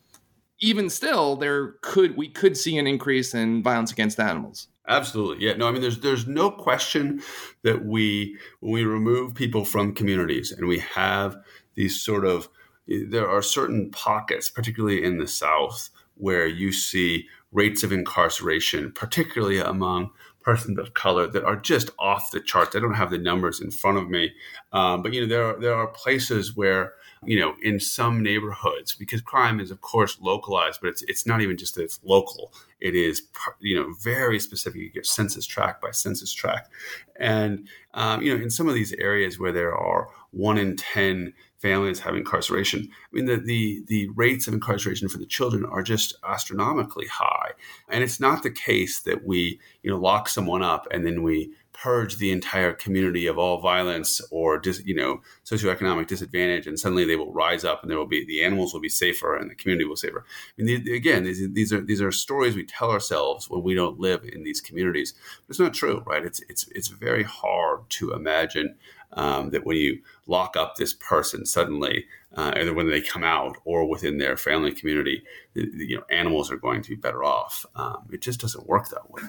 [0.60, 4.68] even still there could we could see an increase in violence against animals.
[4.86, 5.46] Absolutely.
[5.46, 5.54] Yeah.
[5.54, 7.22] No, I mean there's there's no question
[7.62, 11.36] that we when we remove people from communities and we have
[11.74, 12.48] these sort of
[12.88, 19.58] there are certain pockets, particularly in the South, where you see rates of incarceration, particularly
[19.58, 20.10] among
[20.42, 22.74] persons of color, that are just off the charts.
[22.74, 24.32] I don't have the numbers in front of me,
[24.72, 28.94] um, but you know there are, there are places where you know in some neighborhoods
[28.94, 32.52] because crime is of course localized, but it's it's not even just that it's local.
[32.80, 33.22] It is
[33.60, 34.80] you know very specific.
[34.80, 36.70] You get census tract by census tract,
[37.16, 41.32] and um, you know in some of these areas where there are one in ten
[41.58, 42.88] families have incarceration.
[42.90, 47.50] I mean, the, the, the rates of incarceration for the children are just astronomically high.
[47.88, 51.52] And it's not the case that we, you know, lock someone up and then we
[51.80, 57.04] purge the entire community of all violence or dis, you know socioeconomic disadvantage and suddenly
[57.04, 59.54] they will rise up and there will be the animals will be safer and the
[59.54, 60.24] community will safer
[60.58, 63.74] I mean, the, again these, these are these are stories we tell ourselves when we
[63.74, 65.12] don't live in these communities
[65.46, 68.74] but it's not true right it's it's it's very hard to imagine
[69.12, 73.56] um, that when you lock up this person suddenly, uh, either when they come out
[73.64, 75.22] or within their family community,
[75.54, 77.64] you know, animals are going to be better off.
[77.74, 79.22] Um, it just doesn't work that way.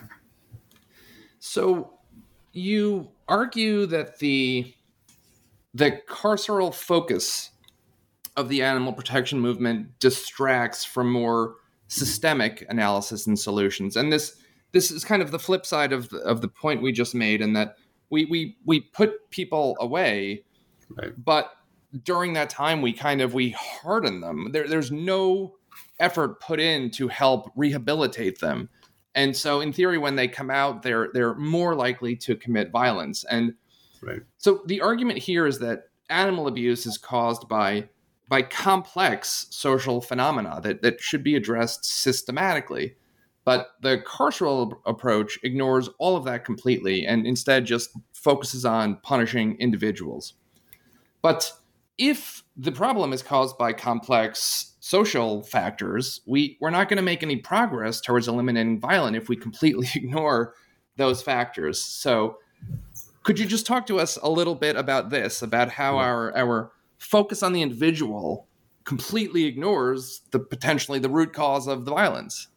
[1.39, 1.93] So
[2.51, 4.73] you argue that the
[5.73, 7.51] the carceral focus
[8.35, 11.55] of the animal protection movement distracts from more
[11.87, 14.35] systemic analysis and solutions, and this
[14.71, 17.41] this is kind of the flip side of the, of the point we just made,
[17.41, 17.75] in that
[18.09, 20.43] we we we put people away,
[20.97, 21.13] right.
[21.17, 21.51] but
[22.03, 24.49] during that time we kind of we harden them.
[24.51, 25.55] There, there's no
[25.99, 28.69] effort put in to help rehabilitate them,
[29.15, 33.23] and so in theory, when they come out, they're they're more likely to commit violence.
[33.25, 33.53] And
[34.01, 34.21] right.
[34.37, 37.89] so the argument here is that animal abuse is caused by
[38.27, 42.95] by complex social phenomena that, that should be addressed systematically.
[43.45, 49.55] But the carceral approach ignores all of that completely and instead just focuses on punishing
[49.59, 50.33] individuals.
[51.21, 51.51] But
[51.97, 57.23] if the problem is caused by complex social factors, we, we're not going to make
[57.23, 60.53] any progress towards eliminating violence if we completely ignore
[60.97, 61.79] those factors.
[61.79, 62.37] So,
[63.23, 66.71] could you just talk to us a little bit about this, about how our, our
[66.97, 68.47] focus on the individual
[68.89, 72.47] completely ignores the potentially the root cause of the violence.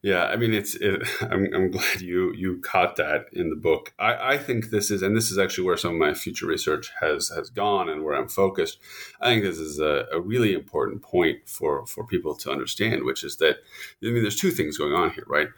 [0.00, 0.76] Yeah, I mean, it's.
[0.76, 3.92] It, I'm, I'm glad you you caught that in the book.
[3.98, 6.92] I, I think this is, and this is actually where some of my future research
[7.00, 8.78] has has gone, and where I'm focused.
[9.20, 13.24] I think this is a, a really important point for for people to understand, which
[13.24, 13.56] is that
[14.02, 15.48] I mean, there's two things going on here, right?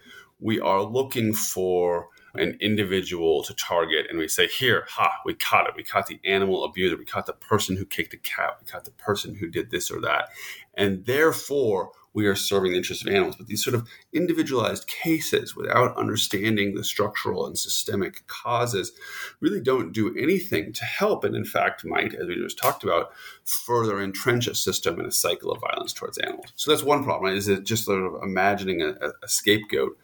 [0.41, 5.67] We are looking for an individual to target and we say here ha we caught
[5.69, 8.71] it we caught the animal abuser we caught the person who kicked a cat we
[8.71, 10.29] caught the person who did this or that
[10.75, 13.37] and therefore we are serving the interests of animals.
[13.37, 18.93] But these sort of individualized cases without understanding the structural and systemic causes
[19.41, 21.25] really don't do anything to help.
[21.25, 23.13] And in fact, might, as we just talked about,
[23.45, 26.53] further entrench a system and a cycle of violence towards animals.
[26.57, 27.35] So that's one problem?
[27.35, 29.97] Is it just sort of imagining a, a scapegoat?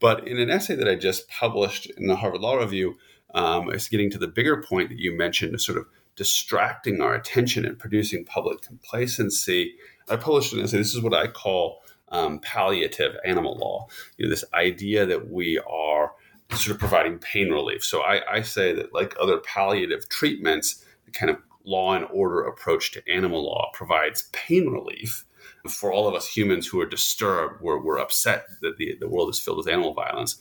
[0.00, 2.96] But in an essay that I just published in the Harvard Law Review,
[3.34, 5.86] um, it's getting to the bigger point that you mentioned, sort of
[6.16, 9.74] distracting our attention and producing public complacency
[10.08, 10.78] I published an essay.
[10.78, 13.88] This is what I call um, palliative animal law.
[14.16, 16.12] You know, this idea that we are
[16.52, 17.84] sort of providing pain relief.
[17.84, 22.42] So I, I say that, like other palliative treatments, the kind of law and order
[22.42, 25.24] approach to animal law provides pain relief
[25.68, 29.30] for all of us humans who are disturbed, we're, we're upset that the, the world
[29.30, 30.36] is filled with animal violence.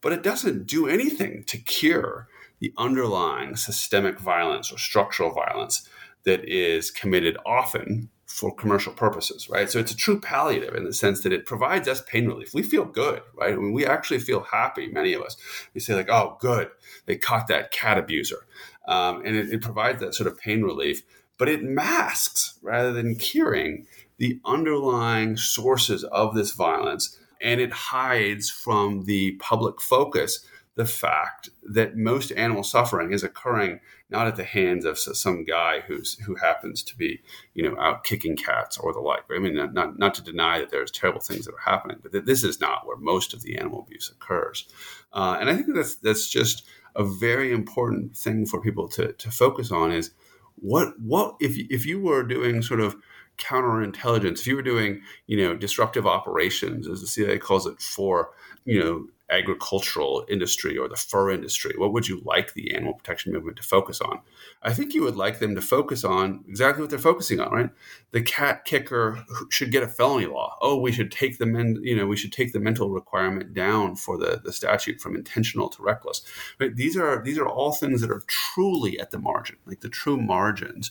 [0.00, 5.88] But it doesn't do anything to cure the underlying systemic violence or structural violence
[6.24, 9.70] that is committed often for commercial purposes, right?
[9.70, 12.52] So it's a true palliative in the sense that it provides us pain relief.
[12.52, 13.56] We feel good, right?
[13.56, 15.36] We actually feel happy, many of us.
[15.72, 16.68] We say, like, oh, good,
[17.06, 18.44] they caught that cat abuser.
[18.88, 21.02] Um, and it, it provides that sort of pain relief,
[21.38, 23.86] but it masks rather than curing
[24.18, 27.16] the underlying sources of this violence.
[27.40, 30.44] And it hides from the public focus
[30.76, 35.80] the fact that most animal suffering is occurring not at the hands of some guy
[35.80, 37.20] who's who happens to be
[37.54, 39.24] you know out kicking cats or the like.
[39.34, 42.26] I mean, not not to deny that there's terrible things that are happening, but that
[42.26, 44.66] this is not where most of the animal abuse occurs.
[45.12, 46.64] Uh, and I think that's that's just
[46.96, 50.10] a very important thing for people to to focus on is
[50.56, 52.96] what what if if you were doing sort of
[53.38, 58.30] counterintelligence, if you were doing, you know, disruptive operations, as the CIA calls it, for,
[58.64, 59.06] you know,
[59.38, 61.74] agricultural industry or the fur industry?
[61.76, 64.20] What would you like the animal protection movement to focus on?
[64.62, 67.70] I think you would like them to focus on exactly what they're focusing on, right?
[68.12, 70.56] The cat kicker should get a felony law.
[70.60, 73.96] Oh, we should take the men, you know, we should take the mental requirement down
[73.96, 76.22] for the, the statute from intentional to reckless.
[76.58, 76.74] Right?
[76.74, 80.16] These are these are all things that are truly at the margin, like the true
[80.16, 80.90] margins.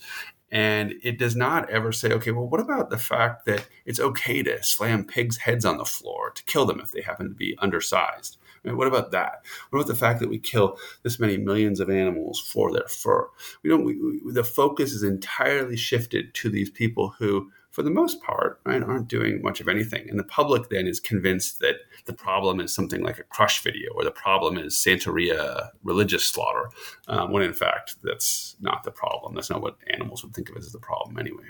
[0.54, 4.44] And it does not ever say, okay, well, what about the fact that it's okay
[4.44, 7.58] to slam pigs' heads on the floor to kill them if they happen to be
[7.58, 8.38] undersized?
[8.64, 9.42] I mean, what about that?
[9.72, 13.28] What about the fact that we kill this many millions of animals for their fur?
[13.64, 13.84] We don't.
[13.84, 18.60] We, we, the focus is entirely shifted to these people who for the most part,
[18.66, 20.08] right, aren't doing much of anything.
[20.08, 23.90] And the public then is convinced that the problem is something like a crush video
[23.96, 26.70] or the problem is Santeria religious slaughter,
[27.08, 29.34] um, when in fact that's not the problem.
[29.34, 31.46] That's not what animals would think of as the problem anyway.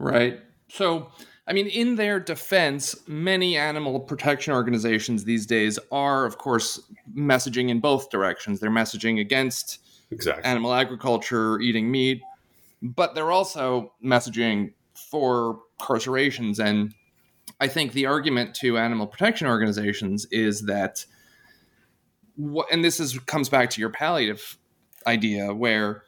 [0.00, 0.40] Right.
[0.66, 1.12] So,
[1.46, 6.80] I mean, in their defense, many animal protection organizations these days are, of course,
[7.14, 8.58] messaging in both directions.
[8.58, 9.78] They're messaging against
[10.10, 10.42] exactly.
[10.42, 12.22] animal agriculture, eating meat,
[12.82, 14.72] but they're also messaging
[15.10, 16.60] for carcerations.
[16.60, 16.94] And
[17.58, 21.04] I think the argument to animal protection organizations is that,
[22.38, 24.56] and this is comes back to your palliative
[25.06, 26.04] idea, where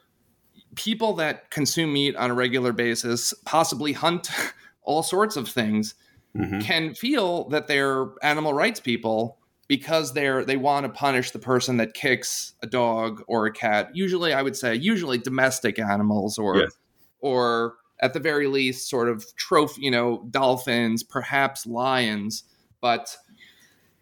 [0.75, 4.29] people that consume meat on a regular basis, possibly hunt
[4.83, 5.95] all sorts of things,
[6.35, 6.59] mm-hmm.
[6.59, 9.37] can feel that they're animal rights people
[9.67, 13.95] because they're they want to punish the person that kicks a dog or a cat.
[13.95, 16.71] Usually, I would say usually domestic animals or yes.
[17.19, 22.43] or at the very least, sort of trophy, you know, dolphins, perhaps lions.
[22.81, 23.15] But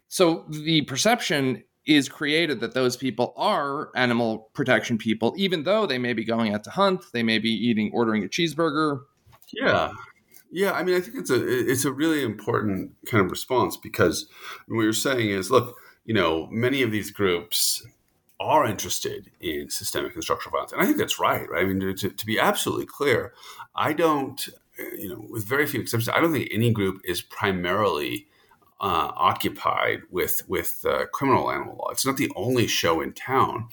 [0.08, 5.98] so the perception is created that those people are animal protection people, even though they
[5.98, 9.02] may be going out to hunt, they may be eating, ordering a cheeseburger.
[9.52, 9.92] Yeah.
[10.50, 14.26] Yeah, I mean, I think it's a it's a really important kind of response because
[14.68, 17.82] what you're saying is, look, you know, many of these groups
[18.42, 20.72] are interested in systemic and structural violence.
[20.72, 21.64] And I think that's right, right?
[21.64, 23.32] I mean, to, to be absolutely clear,
[23.74, 24.48] I don't,
[24.98, 28.26] you know, with very few exceptions, I don't think any group is primarily
[28.80, 31.90] uh, occupied with with uh, criminal animal law.
[31.90, 33.68] It's not the only show in town.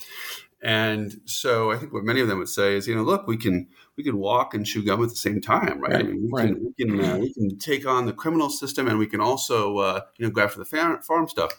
[0.61, 3.37] And so I think what many of them would say is, you know, look, we
[3.37, 5.93] can we can walk and chew gum at the same time, right?
[5.93, 5.99] right.
[6.01, 6.47] I mean, we right.
[6.47, 9.77] can we can, uh, we can take on the criminal system, and we can also
[9.77, 11.53] uh, you know go after the farm, farm stuff.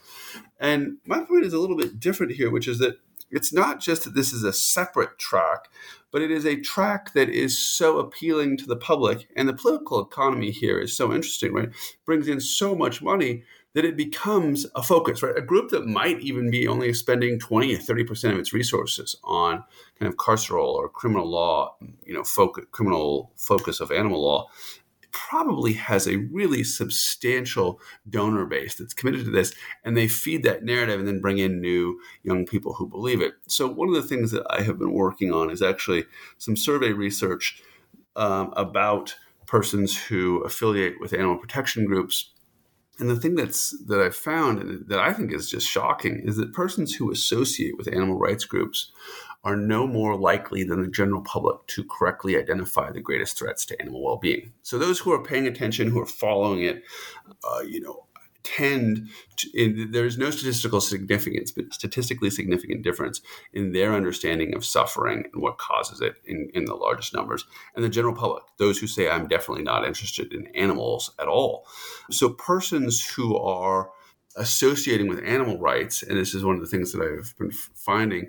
[0.59, 2.97] And my point is a little bit different here, which is that
[3.31, 5.69] it's not just that this is a separate track,
[6.11, 9.29] but it is a track that is so appealing to the public.
[9.37, 11.71] And the political economy here is so interesting, right?
[12.05, 15.37] Brings in so much money that it becomes a focus, right?
[15.37, 19.63] A group that might even be only spending 20 or 30% of its resources on
[19.99, 24.49] kind of carceral or criminal law, you know, focus, criminal focus of animal law
[25.13, 29.53] probably has a really substantial donor base that's committed to this
[29.85, 33.35] and they feed that narrative and then bring in new young people who believe it.
[33.47, 36.05] So one of the things that i have been working on is actually
[36.39, 37.63] some survey research
[38.17, 42.33] um, about persons who affiliate with animal protection groups.
[42.99, 46.53] And the thing that's that I've found that I think is just shocking is that
[46.53, 48.93] persons who associate with animal rights groups
[49.43, 53.81] are no more likely than the general public to correctly identify the greatest threats to
[53.81, 54.53] animal well-being.
[54.63, 56.83] So those who are paying attention, who are following it,
[57.43, 58.07] uh, you know,
[58.43, 63.21] tend to, in, there's no statistical significance, but statistically significant difference
[63.53, 67.45] in their understanding of suffering and what causes it in, in the largest numbers.
[67.75, 71.67] And the general public, those who say, I'm definitely not interested in animals at all.
[72.11, 73.91] So persons who are
[74.37, 78.29] associating with animal rights, and this is one of the things that I've been finding,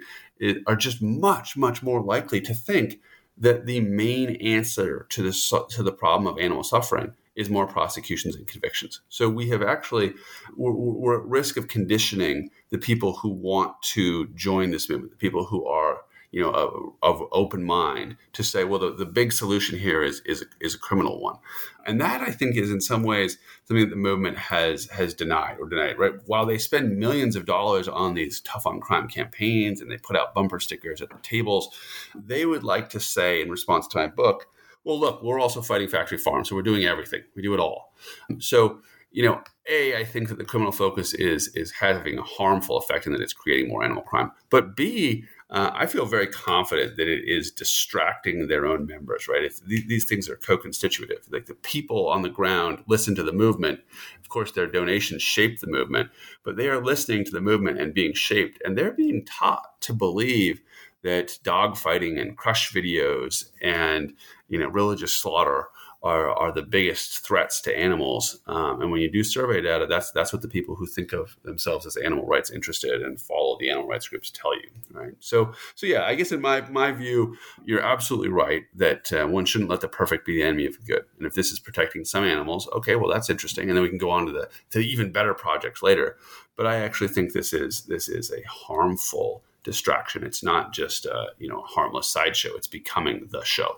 [0.68, 3.00] are just much, much more likely to think
[3.38, 8.36] that the main answer to the to the problem of animal suffering is more prosecutions
[8.36, 9.02] and convictions.
[9.10, 10.14] So we have actually
[10.56, 15.18] we're, we're, at risk of conditioning the people who want to join this movement, the
[15.18, 16.02] people who are
[16.32, 20.22] you know of, of open mind to say, well, the, the big solution here is
[20.26, 21.38] is a, is a criminal one,
[21.86, 25.58] and that I think is in some ways something that the movement has has denied
[25.60, 26.00] or denied.
[26.00, 29.98] Right, while they spend millions of dollars on these tough on crime campaigns and they
[29.98, 31.70] put out bumper stickers at the tables,
[32.16, 34.48] they would like to say in response to my book
[34.84, 37.22] well, look, we're also fighting factory farms, so we're doing everything.
[37.36, 37.94] We do it all.
[38.40, 38.80] So,
[39.12, 43.06] you know, a, I think that the criminal focus is is having a harmful effect
[43.06, 44.32] in that it's creating more animal crime.
[44.50, 49.28] But B, uh, I feel very confident that it is distracting their own members.
[49.28, 49.44] Right?
[49.44, 53.34] If th- these things are co-constitutive, like the people on the ground listen to the
[53.34, 53.82] movement.
[54.22, 56.10] Of course, their donations shape the movement,
[56.44, 59.94] but they are listening to the movement and being shaped, and they're being taught to
[59.94, 60.62] believe
[61.04, 64.14] that dogfighting and crush videos and
[64.48, 65.68] you know religious slaughter
[66.04, 68.40] are, are the biggest threats to animals.
[68.48, 71.38] Um, and when you do survey data, that's that's what the people who think of
[71.44, 75.14] themselves as animal rights interested and follow the animal rights groups tell you, right?
[75.20, 79.46] So so yeah, I guess in my my view, you're absolutely right that uh, one
[79.46, 81.06] shouldn't let the perfect be the enemy of the good.
[81.18, 84.00] And if this is protecting some animals, okay, well that's interesting, and then we can
[84.00, 86.18] go on to the to the even better projects later.
[86.56, 90.24] But I actually think this is this is a harmful distraction.
[90.24, 92.56] It's not just a you know harmless sideshow.
[92.56, 93.78] It's becoming the show.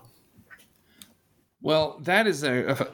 [1.64, 2.88] Well, that is a, a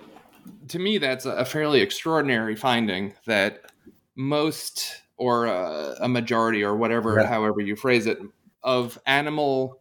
[0.69, 3.73] to me that's a fairly extraordinary finding that
[4.15, 8.19] most or a, a majority or whatever, however you phrase it,
[8.63, 9.81] of animal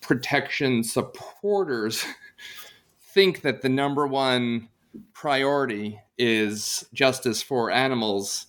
[0.00, 2.06] protection supporters
[3.00, 4.70] think that the number one
[5.12, 8.46] priority is justice for animals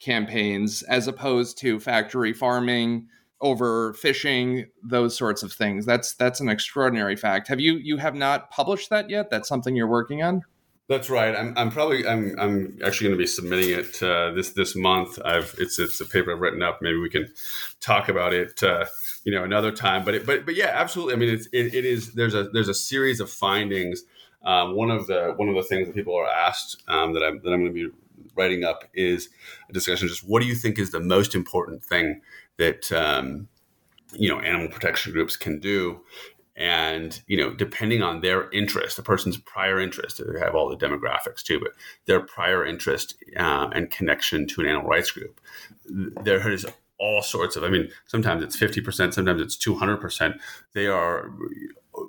[0.00, 3.06] campaigns as opposed to factory farming
[3.42, 8.50] overfishing those sorts of things that's that's an extraordinary fact have you you have not
[8.50, 10.42] published that yet that's something you're working on
[10.88, 11.34] that's right.
[11.34, 15.18] I'm, I'm probably I'm, I'm actually going to be submitting it uh, this this month.
[15.24, 16.80] I've it's it's a paper I've written up.
[16.82, 17.32] Maybe we can
[17.80, 18.84] talk about it, uh,
[19.24, 20.04] you know, another time.
[20.04, 21.14] But it, but but yeah, absolutely.
[21.14, 24.02] I mean, it's it, it is there's a there's a series of findings.
[24.44, 27.40] Um, one of the one of the things that people are asked um, that I'm
[27.42, 27.96] that I'm going to be
[28.36, 29.28] writing up is
[29.70, 30.08] a discussion.
[30.08, 32.20] Just what do you think is the most important thing
[32.58, 33.48] that um,
[34.12, 36.00] you know animal protection groups can do?
[36.54, 40.76] And you know, depending on their interest, the person's prior interest, they have all the
[40.76, 41.72] demographics too, but
[42.04, 45.40] their prior interest uh, and connection to an animal rights group,
[46.22, 46.66] there is
[46.98, 47.64] all sorts of.
[47.64, 50.36] I mean, sometimes it's fifty percent, sometimes it's two hundred percent.
[50.74, 51.30] They are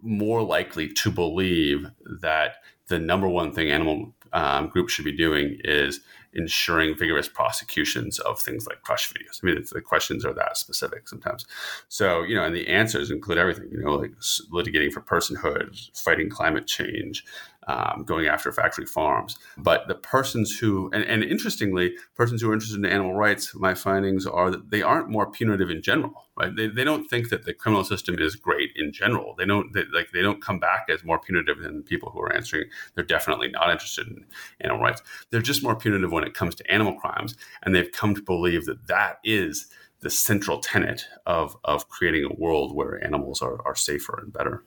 [0.02, 1.88] more likely to believe
[2.22, 2.56] that
[2.88, 6.02] the number one thing animal um, groups should be doing is
[6.36, 9.40] ensuring vigorous prosecutions of things like crush videos.
[9.42, 11.46] I mean, the questions are that specific sometimes.
[11.90, 14.12] So, you know, and the answers include everything, you know, like
[14.52, 17.26] litigating for personhood, fighting climate change,
[17.68, 19.38] um, going after factory farms.
[19.58, 23.74] But the persons who, and, and, interestingly, persons who are interested in animal rights, my
[23.74, 26.28] findings are that they aren't more punitive in general.
[26.36, 26.56] Right?
[26.56, 29.36] They, they don't think that the criminal system is great in general.
[29.38, 32.34] They don't they, like they don't come back as more punitive than people who are
[32.34, 32.66] answering.
[32.96, 34.26] They're definitely not interested in
[34.62, 35.04] animal rights.
[35.30, 38.66] They're just more punitive when it comes to animal crimes, and they've come to believe
[38.66, 39.68] that that is
[40.02, 44.64] the central tenet of of creating a world where animals are, are safer and better.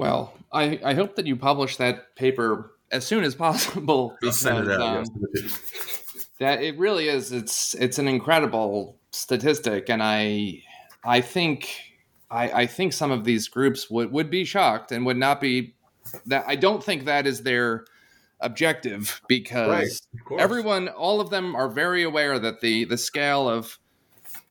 [0.00, 4.16] Well, I, I hope that you publish that paper as soon as possible.
[4.22, 5.04] Because it out, um,
[6.38, 10.62] that it really is it's it's an incredible statistic, and I
[11.04, 11.68] I think
[12.30, 15.74] I, I think some of these groups would, would be shocked and would not be
[16.24, 17.84] that I don't think that is their
[18.40, 23.78] objective because right, everyone all of them are very aware that the the scale of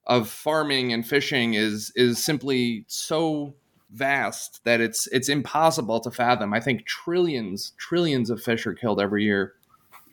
[0.05, 3.55] of farming and fishing is is simply so
[3.91, 6.53] vast that it's it's impossible to fathom.
[6.53, 9.53] I think trillions trillions of fish are killed every year.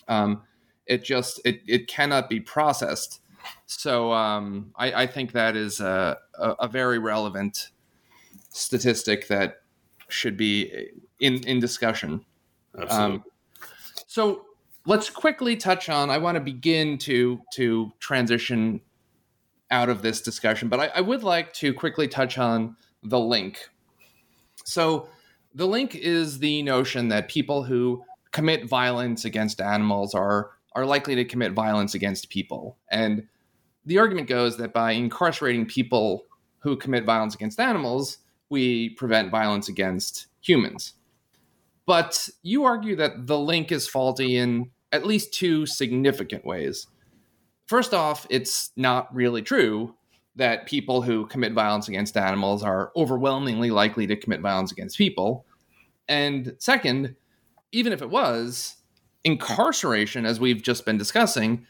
[0.09, 0.43] Um,
[0.87, 3.21] it just it it cannot be processed.
[3.67, 7.71] So um, I, I, think that is a, a, a, very relevant
[8.51, 9.63] statistic that
[10.09, 10.89] should be
[11.21, 12.25] in in discussion.
[12.77, 13.17] Absolutely.
[13.17, 13.25] Um,
[14.07, 14.47] so
[14.85, 16.11] let's quickly touch on.
[16.11, 18.81] I want to begin to to transition
[19.71, 22.77] out of this discussion, but I, I would like to quickly touch on
[23.09, 23.69] the link.
[24.65, 25.09] So
[25.55, 31.15] the link is the notion that people who commit violence against animals are are likely
[31.15, 32.77] to commit violence against people.
[32.91, 33.27] And
[33.87, 36.27] the argument goes that by incarcerating people
[36.59, 38.19] who commit violence against animals,
[38.51, 40.93] we prevent violence against humans.
[41.87, 46.89] But you argue that the link is faulty in at least two significant ways.
[47.67, 49.96] First off, it's not really true
[50.37, 55.47] that people who commit violence against animals are overwhelmingly likely to commit violence against people.
[56.09, 57.17] And second,
[57.73, 58.77] even if it was,
[59.25, 61.67] incarceration, as we've just been discussing,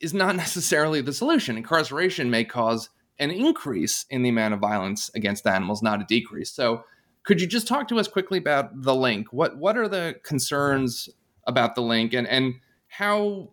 [0.00, 1.56] is not necessarily the solution.
[1.56, 6.50] Incarceration may cause an increase in the amount of violence against animals, not a decrease.
[6.50, 6.84] So,
[7.22, 9.30] could you just talk to us quickly about the link?
[9.30, 11.10] What what are the concerns
[11.46, 12.54] about the link, and and
[12.88, 13.50] how?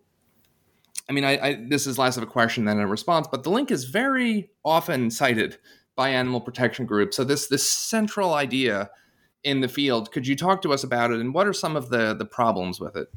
[1.08, 3.50] I mean, I, I this is less of a question than a response, but the
[3.50, 5.58] link is very often cited
[5.96, 7.16] by animal protection groups.
[7.16, 8.90] So this this central idea
[9.44, 10.12] in the field.
[10.12, 12.80] Could you talk to us about it, and what are some of the the problems
[12.80, 13.08] with it?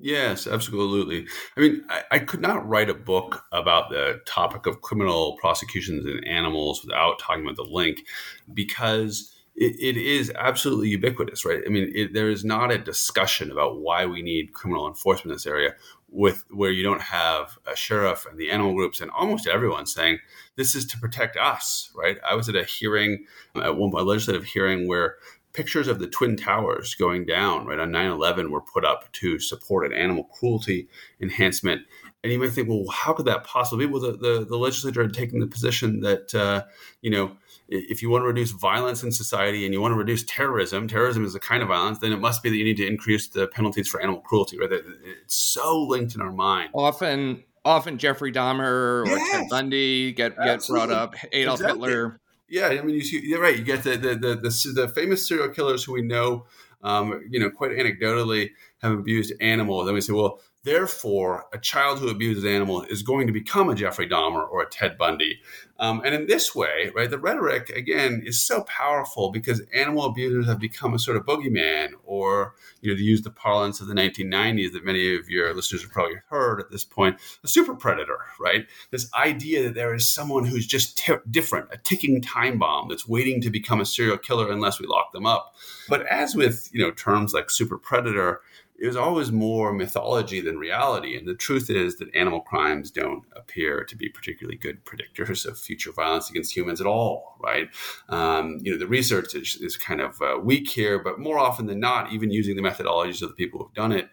[0.00, 1.26] Yes, absolutely.
[1.56, 6.04] I mean, I, I, could not write a book about the topic of criminal prosecutions
[6.04, 8.04] in animals without talking about the link
[8.52, 11.62] because it, is absolutely ubiquitous, right?
[11.64, 15.36] I mean, it, there is not a discussion about why we need criminal enforcement in
[15.36, 15.74] this area
[16.14, 20.20] with where you don't have a sheriff and the animal groups and almost everyone saying
[20.56, 22.18] this is to protect us, right?
[22.28, 23.24] I was at a hearing
[23.56, 25.16] at one a legislative hearing where
[25.54, 29.86] pictures of the twin towers going down right on 9-11 were put up to support
[29.86, 30.88] an animal cruelty
[31.20, 31.82] enhancement.
[32.22, 33.92] And you might think well how could that possibly be?
[33.92, 36.64] Well the, the, the legislature had taken the position that uh,
[37.00, 37.36] you know
[37.68, 41.24] if you want to reduce violence in society and you want to reduce terrorism terrorism
[41.24, 43.46] is a kind of violence then it must be that you need to increase the
[43.48, 44.70] penalties for animal cruelty right?
[44.72, 46.70] It's so linked in our mind.
[46.74, 49.32] Often often jeffrey dahmer or yes.
[49.32, 51.88] ted bundy get, get brought up adolf exactly.
[51.88, 53.56] hitler yeah, I mean, you see, you're right.
[53.56, 56.46] You get the the the, the, the famous serial killers who we know,
[56.82, 58.50] um, you know, quite anecdotally
[58.82, 59.86] have abused animals.
[59.86, 63.68] Then we say, well, Therefore, a child who abuses an animal is going to become
[63.68, 65.40] a Jeffrey Dahmer or a Ted Bundy.
[65.78, 70.46] Um, and in this way, right, the rhetoric again is so powerful because animal abusers
[70.46, 73.94] have become a sort of boogeyman, or you know, to use the parlance of the
[73.94, 78.18] 1990s that many of your listeners have probably heard at this point, a super predator,
[78.40, 78.66] right?
[78.90, 83.40] This idea that there is someone who's just different, a ticking time bomb that's waiting
[83.42, 85.56] to become a serial killer unless we lock them up.
[85.88, 88.40] But as with you know terms like super predator
[88.76, 91.16] it was always more mythology than reality.
[91.16, 95.56] And the truth is that animal crimes don't appear to be particularly good predictors of
[95.56, 97.68] future violence against humans at all, right?
[98.08, 101.66] Um, you know, the research is, is kind of uh, weak here, but more often
[101.66, 104.10] than not, even using the methodologies of the people who've done it,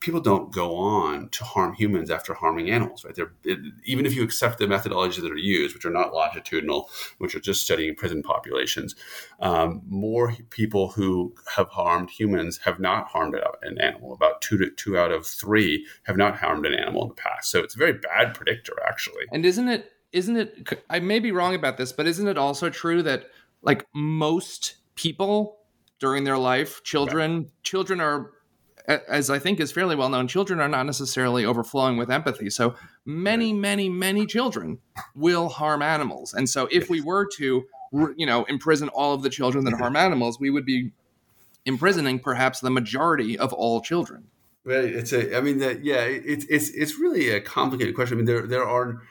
[0.00, 3.16] people don't go on to harm humans after harming animals, right?
[3.44, 7.34] It, even if you accept the methodologies that are used, which are not longitudinal, which
[7.34, 8.94] are just studying prison populations,
[9.40, 14.12] um, more people who have harmed humans have not harmed an animal.
[14.12, 17.50] About two to two out of three have not harmed an animal in the past.
[17.50, 19.24] So it's a very bad predictor, actually.
[19.32, 19.92] And isn't it?
[20.12, 20.84] Isn't it?
[20.88, 23.30] I may be wrong about this, but isn't it also true that
[23.62, 25.58] like most people
[25.98, 27.50] during their life, children, right.
[27.62, 28.30] children are
[28.86, 32.50] as I think is fairly well known, children are not necessarily overflowing with empathy.
[32.50, 32.74] So
[33.06, 34.78] many, many, many children
[35.14, 36.34] will harm animals.
[36.34, 37.64] And so if we were to,
[38.16, 40.92] you know, imprison all of the children that harm animals, we would be
[41.64, 44.24] imprisoning perhaps the majority of all children.
[44.64, 44.84] Right.
[44.84, 45.36] It's a.
[45.36, 45.84] I mean, that.
[45.84, 46.02] Yeah.
[46.04, 48.16] It's it's it's really a complicated question.
[48.16, 49.02] I mean, there there are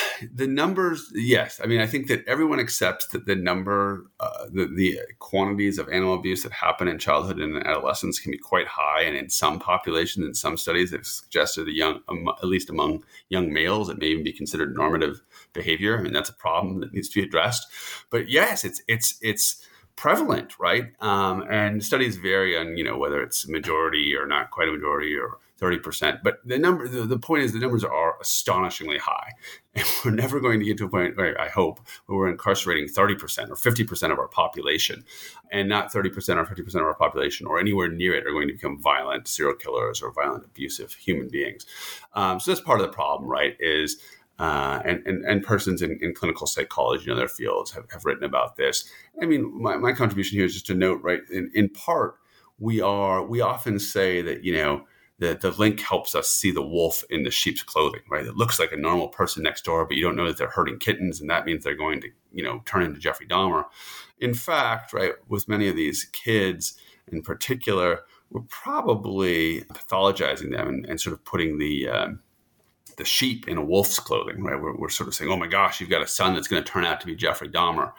[0.34, 1.60] the numbers, yes.
[1.62, 5.88] I mean, I think that everyone accepts that the number, uh, the, the quantities of
[5.88, 9.02] animal abuse that happen in childhood and adolescence can be quite high.
[9.02, 13.04] And in some populations, in some studies, they've suggested a young, um, at least among
[13.28, 15.22] young males, it may even be considered normative
[15.52, 15.98] behavior.
[15.98, 17.66] I mean, that's a problem that needs to be addressed.
[18.10, 20.92] But yes, it's it's it's prevalent, right?
[21.00, 25.16] Um, and studies vary on you know whether it's majority or not quite a majority
[25.16, 26.22] or 30%.
[26.24, 29.32] But the number, the, the, point is the numbers are astonishingly high.
[29.74, 32.88] And we're never going to get to a point, where I hope, where we're incarcerating
[32.88, 35.02] 30% or 50% of our population
[35.50, 38.52] and not 30% or 50% of our population or anywhere near it are going to
[38.52, 41.64] become violent serial killers or violent, abusive human beings.
[42.12, 43.56] Um, so that's part of the problem, right?
[43.60, 43.96] Is
[44.38, 48.24] uh, and, and, and persons in, in, clinical psychology and other fields have, have written
[48.24, 48.88] about this.
[49.20, 52.16] I mean, my, my contribution here is just to note, right, in, in part,
[52.58, 54.84] we are, we often say that, you know,
[55.18, 58.26] the, the link helps us see the wolf in the sheep's clothing, right?
[58.26, 60.78] It looks like a normal person next door, but you don't know that they're hurting
[60.78, 63.66] kittens, and that means they're going to, you know, turn into Jeffrey Dahmer.
[64.18, 66.74] In fact, right, with many of these kids
[67.06, 72.20] in particular, we're probably pathologizing them and, and sort of putting the um,
[73.02, 74.60] the sheep in a wolf's clothing, right?
[74.60, 76.70] We're, we're, sort of saying, "Oh my gosh, you've got a son that's going to
[76.70, 77.92] turn out to be Jeffrey Dahmer."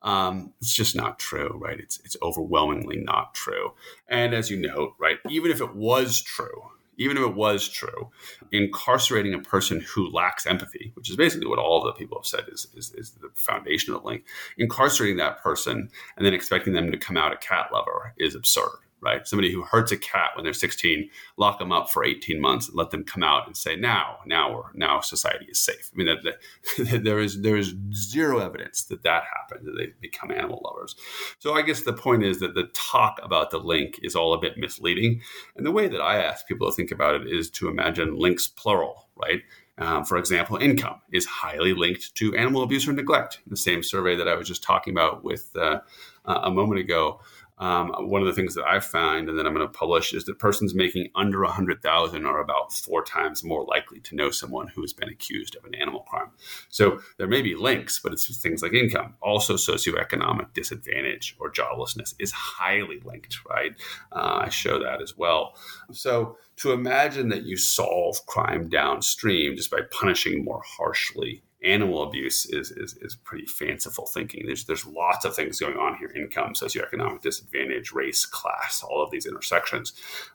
[0.00, 1.78] Um, it's just not true, right?
[1.78, 3.74] It's it's overwhelmingly not true.
[4.08, 8.10] And as you note, right, even if it was true, even if it was true,
[8.50, 12.44] incarcerating a person who lacks empathy, which is basically what all the people have said
[12.50, 14.24] is, is, is the foundation of link,
[14.56, 18.85] incarcerating that person and then expecting them to come out a cat lover is absurd
[19.00, 19.26] right?
[19.26, 22.76] Somebody who hurts a cat when they're 16, lock them up for 18 months and
[22.76, 25.90] let them come out and say, now, now, we're, now society is safe.
[25.92, 26.38] I mean, that,
[26.78, 30.96] that, there is there is zero evidence that that happened, that they become animal lovers.
[31.38, 34.40] So I guess the point is that the talk about the link is all a
[34.40, 35.20] bit misleading.
[35.56, 38.46] And the way that I ask people to think about it is to imagine links
[38.46, 39.42] plural, right?
[39.78, 43.40] Um, for example, income is highly linked to animal abuse or neglect.
[43.46, 45.80] The same survey that I was just talking about with uh,
[46.24, 47.20] a moment ago
[47.58, 50.24] um, one of the things that I find and that I'm going to publish is
[50.24, 54.82] that persons making under 100,000 are about four times more likely to know someone who
[54.82, 56.30] has been accused of an animal crime.
[56.68, 59.14] So there may be links, but it's things like income.
[59.22, 63.72] Also, socioeconomic disadvantage or joblessness is highly linked, right?
[64.12, 65.54] Uh, I show that as well.
[65.92, 72.46] So to imagine that you solve crime downstream just by punishing more harshly animal abuse
[72.46, 74.44] is, is, is pretty fanciful thinking.
[74.46, 79.10] There's, there's lots of things going on here income, socioeconomic disadvantage, race, class, all of
[79.10, 79.94] these intersections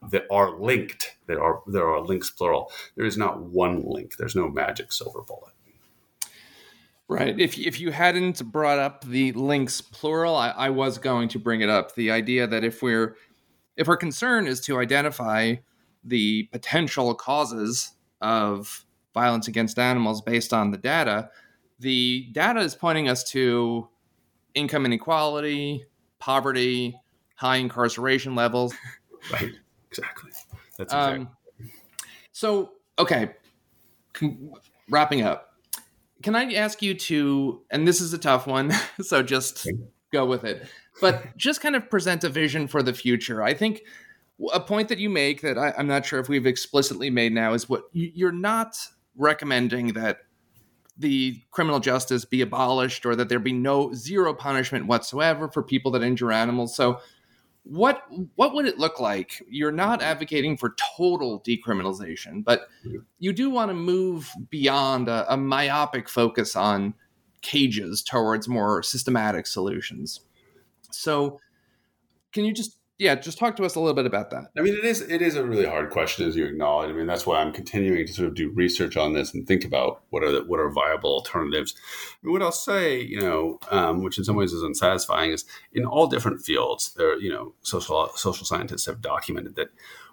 [0.09, 2.71] that are linked, that are, there are links plural.
[2.95, 5.53] There is not one link, there's no magic silver bullet.
[7.07, 7.37] Right.
[7.37, 11.59] If, if you hadn't brought up the links plural, I, I was going to bring
[11.59, 11.93] it up.
[11.93, 13.17] The idea that if we're
[13.75, 15.55] if our concern is to identify
[16.03, 17.91] the potential causes
[18.21, 21.29] of violence against animals based on the data,
[21.79, 23.87] the data is pointing us to
[24.53, 25.85] income inequality,
[26.19, 26.95] poverty,
[27.35, 28.73] high incarceration levels.
[29.31, 29.51] Right.
[29.91, 30.31] Exactly.
[30.79, 31.19] That's exactly.
[31.19, 31.29] Um,
[32.31, 33.29] so, okay.
[34.89, 35.53] wrapping up.
[36.23, 39.67] Can I ask you to, and this is a tough one, so just
[40.11, 40.65] go with it,
[41.01, 43.43] but just kind of present a vision for the future.
[43.43, 43.83] I think
[44.53, 47.53] a point that you make that I, am not sure if we've explicitly made now
[47.53, 48.75] is what you're not
[49.15, 50.19] recommending that
[50.97, 55.91] the criminal justice be abolished or that there be no zero punishment whatsoever for people
[55.91, 56.75] that injure animals.
[56.75, 56.99] So
[57.63, 58.03] what
[58.35, 59.41] what would it look like?
[59.47, 62.67] You're not advocating for total decriminalization, but
[63.19, 66.93] you do want to move beyond a, a myopic focus on
[67.41, 70.21] cages towards more systematic solutions.
[70.91, 71.39] So
[72.33, 74.51] can you just yeah, just talk to us a little bit about that.
[74.55, 76.91] I mean, it is it is a really hard question, as you acknowledge.
[76.91, 79.65] I mean, that's why I'm continuing to sort of do research on this and think
[79.65, 81.73] about what are the, what are viable alternatives.
[82.21, 85.83] Mean, what I'll say, you know, um, which in some ways is unsatisfying, is in
[85.83, 89.69] all different fields, there, you know, social social scientists have documented that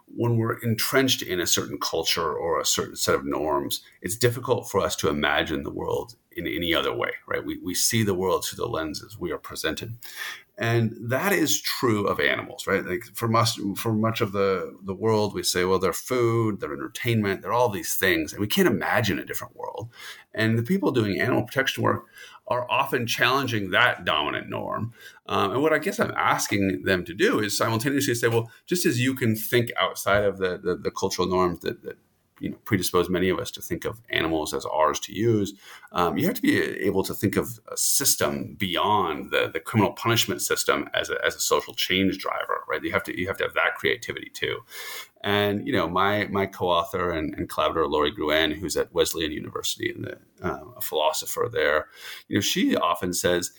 [0.06, 4.70] when we're entrenched in a certain culture or a certain set of norms, it's difficult
[4.70, 7.44] for us to imagine the world in any other way, right?
[7.44, 9.96] We, we see the world through the lenses we are presented.
[10.60, 12.84] And that is true of animals, right?
[12.84, 16.72] Like for us, for much of the, the world, we say, well, they're food, they're
[16.72, 18.32] entertainment, they're all these things.
[18.32, 19.88] And we can't imagine a different world.
[20.34, 22.06] And the people doing animal protection work
[22.48, 24.92] are often challenging that dominant norm.
[25.26, 28.84] Um, and what I guess I'm asking them to do is simultaneously say, well, just
[28.84, 31.98] as you can think outside of the, the, the cultural norms that, that
[32.40, 35.54] you know predispose many of us to think of animals as ours to use.
[35.92, 39.92] Um, you have to be able to think of a system beyond the, the criminal
[39.92, 42.82] punishment system as a, as a social change driver, right?
[42.82, 44.60] You have to you have to have that creativity too.
[45.22, 49.90] And you know, my my co-author and, and collaborator Lori Gruen, who's at Wesleyan University
[49.90, 50.18] and the,
[50.48, 51.86] um, a philosopher there,
[52.28, 53.52] you know, she often says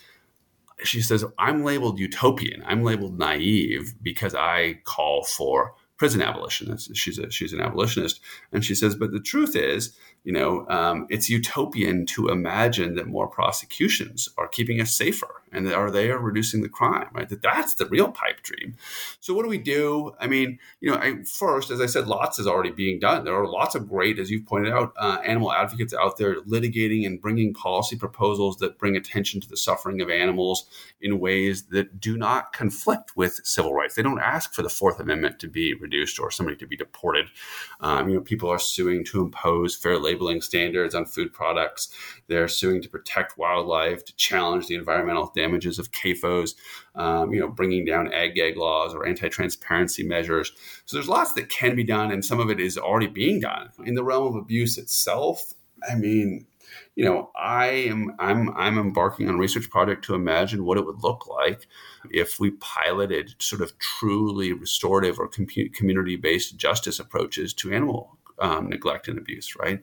[0.83, 6.95] she says, I'm labeled utopian, I'm labeled naive because I call for prison abolitionist.
[6.95, 8.21] She's a she's an abolitionist,
[8.51, 13.07] and she says, but the truth is, you know, um, it's utopian to imagine that
[13.07, 17.07] more prosecutions are keeping us safer and are they are reducing the crime?
[17.13, 18.75] Right, that that's the real pipe dream.
[19.19, 20.13] So what do we do?
[20.19, 23.23] I mean, you know, I, first, as I said, lots is already being done.
[23.23, 27.05] There are lots of great, as you've pointed out, uh, animal advocates out there litigating
[27.05, 30.65] and bringing policy proposals that bring attention to the suffering of animals
[31.01, 33.95] in ways that do not conflict with civil rights.
[33.95, 37.27] They don't ask for the Fourth Amendment to be reduced or somebody to be deported.
[37.81, 41.89] Um, you know, people are suing to impose fair labeling standards on food products.
[42.27, 46.55] They're suing to protect wildlife, to challenge the environmental damages of CAFOs,
[46.95, 50.51] um, you know, bringing down ag gag laws or anti-transparency measures.
[50.85, 53.69] So there's lots that can be done, and some of it is already being done.
[53.85, 55.53] In the realm of abuse itself,
[55.89, 56.45] I mean,
[56.95, 60.85] you know, I am I'm I'm embarking on a research project to imagine what it
[60.85, 61.67] would look like
[62.11, 68.69] if we piloted sort of truly restorative or community based justice approaches to animal um,
[68.69, 69.81] neglect and abuse, right?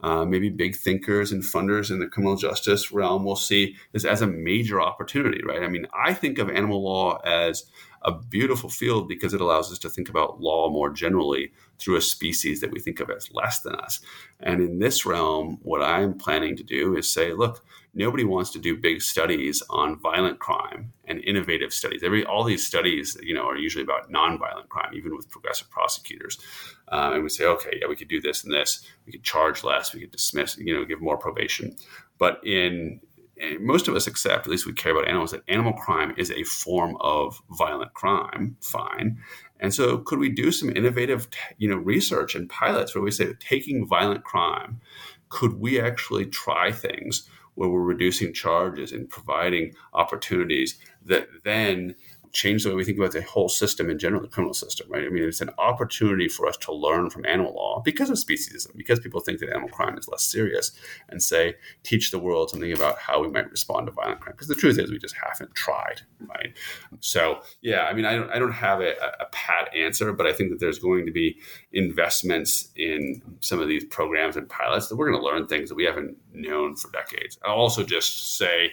[0.00, 4.22] Uh, maybe big thinkers and funders in the criminal justice realm will see this as
[4.22, 5.62] a major opportunity, right?
[5.62, 7.64] I mean, I think of animal law as
[8.02, 12.00] a beautiful field because it allows us to think about law more generally through a
[12.00, 14.00] species that we think of as less than us.
[14.40, 18.58] And in this realm, what I'm planning to do is say, look, nobody wants to
[18.58, 22.02] do big studies on violent crime and innovative studies.
[22.02, 26.38] Every all these studies, you know, are usually about nonviolent crime, even with progressive prosecutors.
[26.88, 28.86] Um, and we say, okay, yeah, we could do this and this.
[29.06, 29.92] We could charge less.
[29.92, 31.76] We could dismiss, you know, give more probation.
[32.18, 33.00] But in
[33.60, 36.44] most of us accept, at least we care about animals, that animal crime is a
[36.44, 38.56] form of violent crime.
[38.60, 39.18] Fine.
[39.60, 41.28] And so, could we do some innovative,
[41.58, 44.80] you know, research and pilots where we say taking violent crime,
[45.28, 51.94] could we actually try things where we're reducing charges and providing opportunities that then
[52.32, 55.04] change the way we think about the whole system in general, the criminal system, right?
[55.04, 58.76] I mean, it's an opportunity for us to learn from animal law because of speciesism,
[58.76, 60.72] because people think that animal crime is less serious,
[61.08, 64.34] and say, teach the world something about how we might respond to violent crime.
[64.34, 66.56] Because the truth is, we just haven't tried, right?
[67.00, 70.32] So, yeah, I mean, I don't, I don't have a, a pat answer, but I
[70.32, 71.38] think that there's going to be
[71.72, 75.74] investments in some of these programs and pilots that we're going to learn things that
[75.74, 77.38] we haven't known for decades.
[77.44, 78.72] I'll also just say,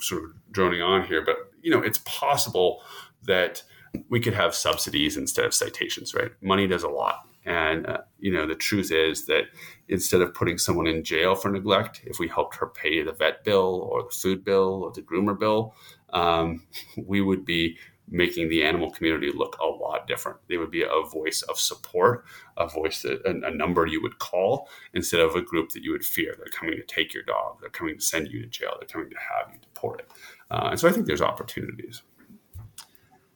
[0.00, 2.82] sort of droning on here, but you know, it's possible
[3.24, 3.62] that
[4.08, 6.30] we could have subsidies instead of citations, right?
[6.42, 7.26] Money does a lot.
[7.44, 9.44] And, uh, you know, the truth is that
[9.88, 13.42] instead of putting someone in jail for neglect, if we helped her pay the vet
[13.42, 15.74] bill or the food bill or the groomer bill,
[16.10, 16.66] um,
[16.96, 17.78] we would be
[18.10, 20.38] making the animal community look a lot different.
[20.48, 22.24] They would be a voice of support,
[22.56, 25.92] a voice that a, a, number you would call instead of a group that you
[25.92, 26.34] would fear.
[26.36, 27.58] They're coming to take your dog.
[27.60, 28.76] They're coming to send you to jail.
[28.78, 30.06] They're coming to have you deported.
[30.50, 32.02] Uh, and so I think there's opportunities.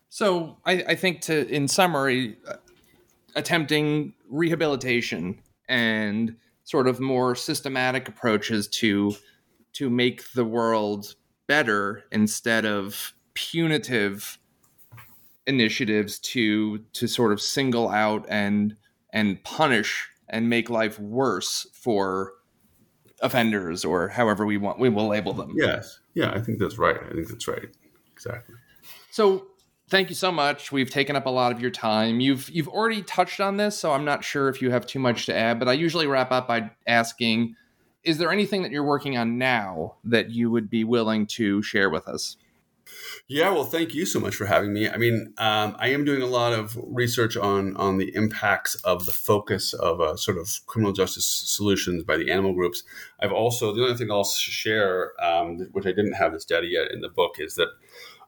[0.08, 2.56] So I, I think to, in summary, uh,
[3.34, 9.14] attempting rehabilitation and sort of more systematic approaches to
[9.72, 11.14] to make the world
[11.46, 14.38] better instead of punitive
[15.46, 18.76] initiatives to to sort of single out and
[19.12, 22.32] and punish and make life worse for
[23.20, 25.52] offenders or however we want we will label them.
[25.56, 26.00] Yes.
[26.14, 26.96] Yeah, I think that's right.
[26.96, 27.68] I think that's right.
[28.12, 28.56] Exactly.
[29.10, 29.46] So
[29.88, 30.72] thank you so much.
[30.72, 32.20] We've taken up a lot of your time.
[32.20, 35.26] You've you've already touched on this, so I'm not sure if you have too much
[35.26, 37.56] to add, but I usually wrap up by asking
[38.04, 41.88] is there anything that you're working on now that you would be willing to share
[41.88, 42.36] with us?
[43.28, 44.88] Yeah, well, thank you so much for having me.
[44.88, 49.06] I mean, um, I am doing a lot of research on on the impacts of
[49.06, 52.82] the focus of uh, sort of criminal justice solutions by the animal groups.
[53.20, 56.90] I've also the only thing I'll share, um, which I didn't have this data yet
[56.90, 57.68] in the book, is that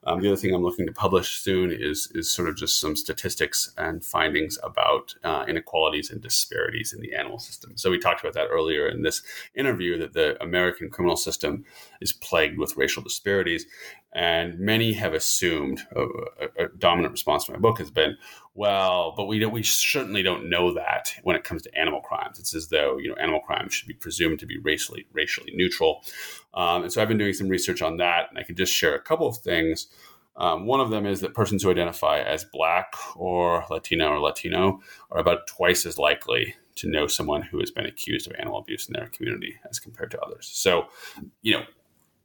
[0.06, 2.94] um, the other thing I'm looking to publish soon is is sort of just some
[2.96, 7.72] statistics and findings about uh, inequalities and disparities in the animal system.
[7.76, 9.22] So we talked about that earlier in this
[9.54, 11.64] interview that the American criminal system
[12.00, 13.66] is plagued with racial disparities,
[14.14, 18.16] and many have assumed a, a, a dominant response to my book has been,
[18.54, 22.38] well, but we we certainly don't know that when it comes to animal crimes.
[22.38, 26.02] It's as though you know animal crimes should be presumed to be racially racially neutral.
[26.54, 28.94] Um, and so I've been doing some research on that, and I can just share
[28.94, 29.88] a couple of things.
[30.36, 34.80] Um, one of them is that persons who identify as Black or Latino or Latino
[35.10, 38.88] are about twice as likely to know someone who has been accused of animal abuse
[38.88, 40.50] in their community as compared to others.
[40.52, 40.86] So,
[41.42, 41.64] you know,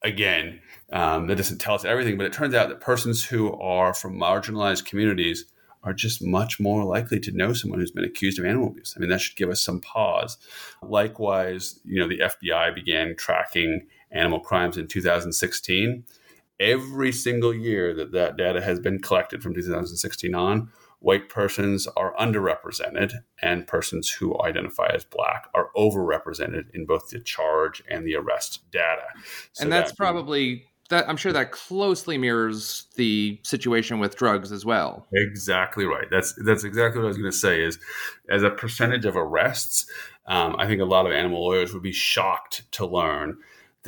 [0.04, 0.60] again,
[0.92, 4.18] um, that doesn't tell us everything, but it turns out that persons who are from
[4.18, 5.46] marginalized communities
[5.84, 8.94] are just much more likely to know someone who's been accused of animal abuse.
[8.96, 10.38] I mean, that should give us some pause.
[10.82, 16.04] Likewise, you know, the FBI began tracking animal crimes in 2016.
[16.60, 20.70] Every single year that that data has been collected from 2016 on,
[21.00, 27.20] white persons are underrepresented and persons who identify as black are overrepresented in both the
[27.20, 29.06] charge and the arrest data.
[29.54, 34.52] So and that's that, probably that I'm sure that closely mirrors the situation with drugs
[34.52, 35.08] as well.
[35.14, 36.08] Exactly right.
[36.12, 37.62] That's that's exactly what I was going to say.
[37.64, 37.80] Is
[38.30, 39.90] as a percentage of arrests,
[40.26, 43.38] um, I think a lot of animal lawyers would be shocked to learn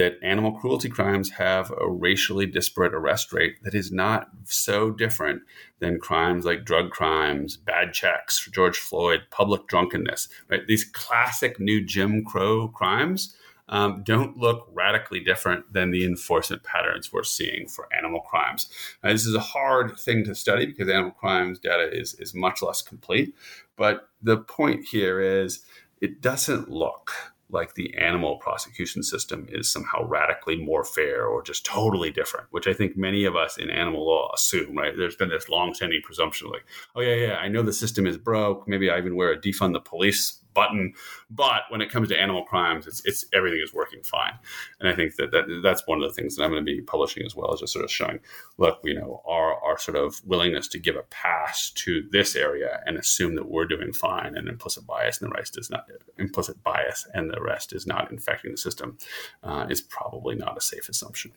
[0.01, 5.43] that animal cruelty crimes have a racially disparate arrest rate that is not so different
[5.77, 10.27] than crimes like drug crimes, bad checks for George Floyd, public drunkenness.
[10.49, 10.65] Right?
[10.65, 13.35] These classic new Jim Crow crimes
[13.69, 18.69] um, don't look radically different than the enforcement patterns we're seeing for animal crimes.
[19.03, 22.63] Now, this is a hard thing to study because animal crimes data is, is much
[22.63, 23.35] less complete.
[23.75, 25.63] But the point here is
[26.01, 27.11] it doesn't look
[27.51, 32.67] like the animal prosecution system is somehow radically more fair or just totally different, which
[32.67, 34.93] I think many of us in animal law assume, right?
[34.95, 38.67] There's been this long-standing presumption like, oh yeah, yeah, I know the system is broke.
[38.67, 40.93] Maybe I even wear a defund the police button.
[41.29, 44.33] But when it comes to animal crimes, it's, it's everything is working fine.
[44.79, 46.81] And I think that, that that's one of the things that I'm going to be
[46.81, 48.19] publishing as well, is just sort of showing,
[48.57, 52.81] look, you know, our our sort of willingness to give a pass to this area
[52.85, 55.85] and assume that we're doing fine, and implicit bias and the rest is not
[56.17, 58.97] implicit bias, and the rest is not infecting the system,
[59.43, 61.31] uh, is probably not a safe assumption.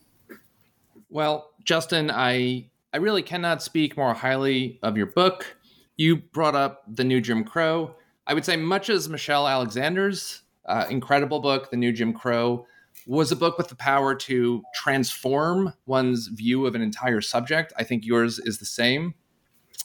[1.11, 5.57] Well, Justin, I I really cannot speak more highly of your book.
[5.97, 7.95] You brought up the new Jim Crow.
[8.27, 12.67] I would say, much as Michelle Alexander's uh, incredible book, The New Jim Crow,
[13.07, 17.73] was a book with the power to transform one's view of an entire subject.
[17.77, 19.15] I think yours is the same.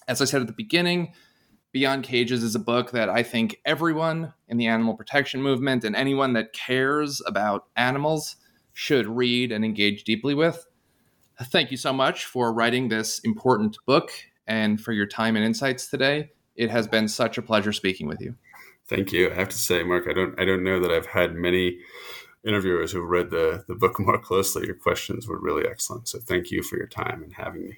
[0.07, 1.13] As I said at the beginning,
[1.71, 5.95] Beyond Cages is a book that I think everyone in the animal protection movement and
[5.95, 8.37] anyone that cares about animals
[8.73, 10.65] should read and engage deeply with.
[11.41, 14.11] Thank you so much for writing this important book
[14.47, 16.29] and for your time and insights today
[16.59, 18.35] it has been such a pleasure speaking with you.
[18.85, 19.31] Thank you.
[19.31, 21.79] I have to say, Mark, I don't I don't know that I've had many
[22.45, 24.65] interviewers who've read the, the book more closely.
[24.65, 26.09] Your questions were really excellent.
[26.09, 27.77] So thank you for your time and having me.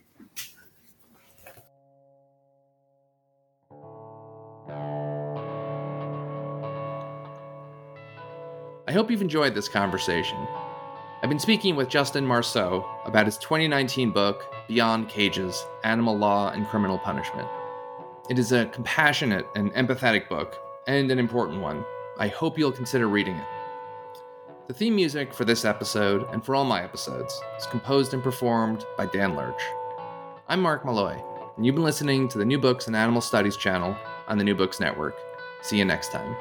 [8.87, 10.37] I hope you've enjoyed this conversation.
[11.21, 16.65] I've been speaking with Justin Marceau about his 2019 book, Beyond Cages Animal Law and
[16.67, 17.47] Criminal Punishment.
[18.31, 20.57] It is a compassionate and empathetic book,
[20.87, 21.83] and an important one.
[22.17, 23.45] I hope you'll consider reading it.
[24.69, 28.85] The theme music for this episode, and for all my episodes, is composed and performed
[28.97, 29.61] by Dan Lurch.
[30.47, 31.21] I'm Mark Molloy,
[31.57, 33.97] and you've been listening to the New Books and Animal Studies channel
[34.29, 35.17] on the New Books Network.
[35.61, 36.33] See you next time.